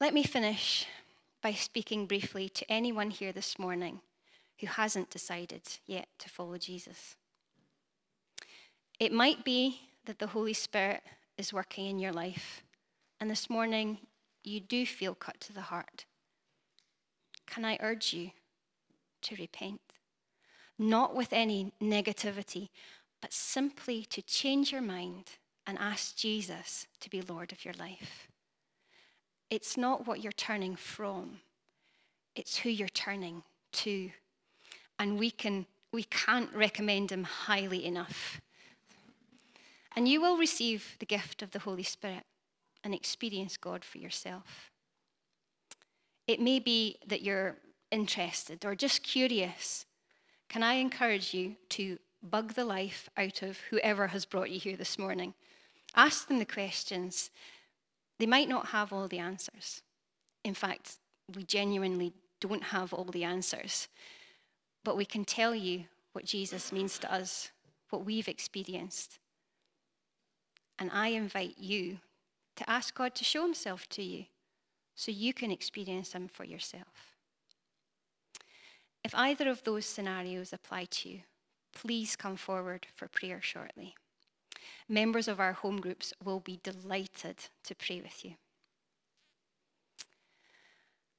Let 0.00 0.14
me 0.14 0.22
finish 0.22 0.86
by 1.42 1.52
speaking 1.52 2.06
briefly 2.06 2.48
to 2.48 2.70
anyone 2.70 3.10
here 3.10 3.32
this 3.32 3.58
morning 3.58 4.00
who 4.60 4.66
hasn't 4.66 5.10
decided 5.10 5.62
yet 5.86 6.08
to 6.18 6.28
follow 6.28 6.58
Jesus. 6.58 7.16
It 8.98 9.12
might 9.12 9.44
be 9.44 9.80
that 10.06 10.18
the 10.18 10.26
Holy 10.28 10.52
Spirit 10.52 11.02
is 11.36 11.52
working 11.52 11.86
in 11.86 11.98
your 11.98 12.12
life, 12.12 12.62
and 13.20 13.30
this 13.30 13.48
morning 13.48 13.98
you 14.42 14.58
do 14.58 14.84
feel 14.84 15.14
cut 15.14 15.38
to 15.40 15.52
the 15.52 15.60
heart. 15.60 16.04
Can 17.46 17.64
I 17.64 17.78
urge 17.80 18.12
you 18.12 18.30
to 19.22 19.36
repent? 19.36 19.80
Not 20.78 21.14
with 21.14 21.32
any 21.32 21.72
negativity, 21.80 22.70
but 23.20 23.32
simply 23.32 24.04
to 24.06 24.22
change 24.22 24.72
your 24.72 24.82
mind 24.82 25.30
and 25.66 25.78
ask 25.78 26.16
Jesus 26.16 26.86
to 27.00 27.10
be 27.10 27.20
Lord 27.20 27.52
of 27.52 27.64
your 27.64 27.74
life. 27.74 28.28
It's 29.50 29.76
not 29.76 30.06
what 30.06 30.22
you're 30.22 30.32
turning 30.32 30.76
from, 30.76 31.40
it's 32.34 32.58
who 32.58 32.70
you're 32.70 32.88
turning 32.88 33.42
to. 33.72 34.10
And 35.00 35.18
we, 35.18 35.30
can, 35.30 35.66
we 35.92 36.02
can't 36.04 36.52
recommend 36.52 37.12
him 37.12 37.22
highly 37.22 37.84
enough. 37.84 38.40
And 39.94 40.08
you 40.08 40.20
will 40.20 40.36
receive 40.36 40.96
the 40.98 41.06
gift 41.06 41.40
of 41.40 41.52
the 41.52 41.60
Holy 41.60 41.82
Spirit 41.82 42.24
and 42.84 42.94
experience 42.94 43.56
God 43.56 43.84
for 43.84 43.98
yourself. 43.98 44.70
It 46.26 46.40
may 46.40 46.58
be 46.58 46.96
that 47.06 47.22
you're 47.22 47.56
interested 47.90 48.64
or 48.64 48.74
just 48.74 49.02
curious. 49.02 49.86
Can 50.48 50.62
I 50.62 50.74
encourage 50.74 51.32
you 51.32 51.56
to 51.70 51.98
bug 52.22 52.54
the 52.54 52.64
life 52.64 53.08
out 53.16 53.42
of 53.42 53.58
whoever 53.70 54.08
has 54.08 54.24
brought 54.24 54.50
you 54.50 54.58
here 54.58 54.76
this 54.76 54.98
morning? 54.98 55.34
Ask 55.94 56.28
them 56.28 56.38
the 56.38 56.44
questions. 56.44 57.30
They 58.18 58.26
might 58.26 58.48
not 58.48 58.66
have 58.66 58.92
all 58.92 59.08
the 59.08 59.18
answers. 59.18 59.82
In 60.44 60.54
fact, 60.54 60.96
we 61.34 61.44
genuinely 61.44 62.12
don't 62.40 62.62
have 62.64 62.92
all 62.92 63.04
the 63.04 63.24
answers. 63.24 63.88
But 64.84 64.96
we 64.96 65.04
can 65.04 65.24
tell 65.24 65.54
you 65.54 65.84
what 66.12 66.24
Jesus 66.24 66.72
means 66.72 66.98
to 66.98 67.12
us, 67.12 67.50
what 67.90 68.04
we've 68.04 68.28
experienced. 68.28 69.18
And 70.78 70.90
I 70.92 71.08
invite 71.08 71.58
you 71.58 71.98
to 72.56 72.68
ask 72.68 72.94
God 72.94 73.14
to 73.16 73.24
show 73.24 73.42
himself 73.42 73.88
to 73.90 74.02
you 74.02 74.24
so 74.94 75.12
you 75.12 75.32
can 75.32 75.50
experience 75.50 76.12
him 76.12 76.28
for 76.28 76.44
yourself. 76.44 77.14
If 79.04 79.14
either 79.14 79.48
of 79.48 79.62
those 79.64 79.86
scenarios 79.86 80.52
apply 80.52 80.86
to 80.90 81.08
you, 81.08 81.20
please 81.72 82.16
come 82.16 82.36
forward 82.36 82.86
for 82.94 83.08
prayer 83.08 83.40
shortly. 83.40 83.94
Members 84.88 85.28
of 85.28 85.40
our 85.40 85.52
home 85.52 85.80
groups 85.80 86.12
will 86.24 86.40
be 86.40 86.60
delighted 86.62 87.36
to 87.64 87.74
pray 87.74 88.00
with 88.00 88.24
you. 88.24 88.34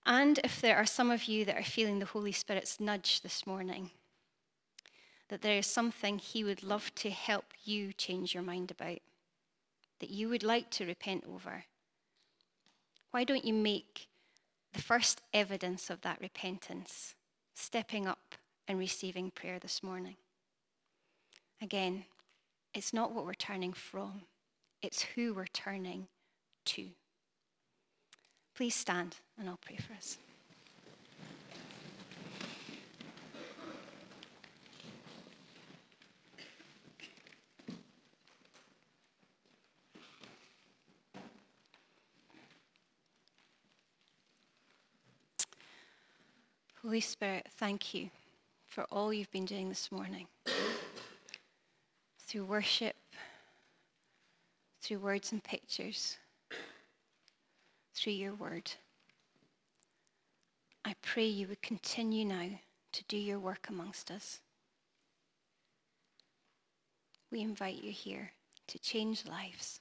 And 0.06 0.40
if 0.44 0.60
there 0.60 0.76
are 0.76 0.86
some 0.86 1.12
of 1.12 1.26
you 1.26 1.46
that 1.46 1.58
are 1.58 1.64
feeling 1.64 2.00
the 2.00 2.06
Holy 2.06 2.32
Spirit's 2.32 2.80
nudge 2.80 3.22
this 3.22 3.46
morning, 3.46 3.92
that 5.28 5.44
there 5.44 5.58
is 5.58 5.68
something 5.68 6.18
He 6.18 6.44
would 6.44 6.64
love 6.64 6.94
to 6.96 7.12
help 7.12 7.46
you 7.64 7.94
change 7.94 8.34
your 8.34 8.44
mind 8.44 8.72
about, 8.72 9.00
that 10.00 10.10
you 10.10 10.28
would 10.30 10.44
like 10.44 10.72
to 10.72 10.86
repent 10.86 11.26
over, 11.32 11.66
why 13.12 13.24
don't 13.24 13.46
you 13.46 13.54
make 13.54 14.08
the 14.74 14.82
first 14.82 15.22
evidence 15.34 15.90
of 15.90 16.02
that 16.02 16.22
repentance 16.22 17.16
stepping 17.54 18.08
up 18.08 18.36
and 18.68 18.80
receiving 18.80 19.32
prayer 19.32 19.60
this 19.60 19.84
morning? 19.84 20.16
Again, 21.62 22.06
it's 22.74 22.94
not 22.94 23.14
what 23.14 23.26
we're 23.26 23.34
turning 23.34 23.74
from, 23.74 24.22
it's 24.82 25.02
who 25.02 25.34
we're 25.34 25.46
turning 25.48 26.08
to. 26.66 26.88
Please 28.56 28.76
stand 28.76 29.18
and 29.38 29.50
I'll 29.50 29.58
pray 29.58 29.78
for 29.78 29.94
us. 29.94 30.18
Holy 46.82 47.02
Spirit, 47.02 47.48
thank 47.58 47.94
you 47.94 48.10
for 48.66 48.86
all 48.86 49.14
you've 49.14 49.32
been 49.32 49.46
doing 49.46 49.70
this 49.70 49.92
morning. 49.92 50.28
Through 52.30 52.46
worship, 52.46 52.96
through 54.84 55.00
words 55.00 55.32
and 55.32 55.44
pictures, 55.44 56.18
through 57.96 58.14
your 58.14 58.36
word. 58.36 58.72
I 60.86 60.94
pray 61.02 61.26
you 61.26 61.48
would 61.48 61.64
continue 61.64 62.26
now 62.26 62.50
to 62.92 63.04
do 63.08 63.18
your 63.18 63.40
work 63.40 63.66
amongst 63.68 64.12
us. 64.12 64.42
We 67.32 67.42
invite 67.42 67.84
you 67.84 67.92
here 67.92 68.32
to 68.68 68.78
change 68.78 69.26
lives. 69.26 69.80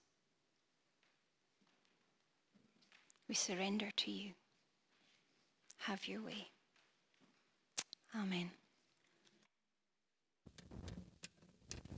We 3.28 3.34
surrender 3.34 3.90
to 3.94 4.10
you. 4.10 4.30
Have 5.80 6.08
your 6.08 6.22
way. 6.22 6.48
Amen. 8.18 8.50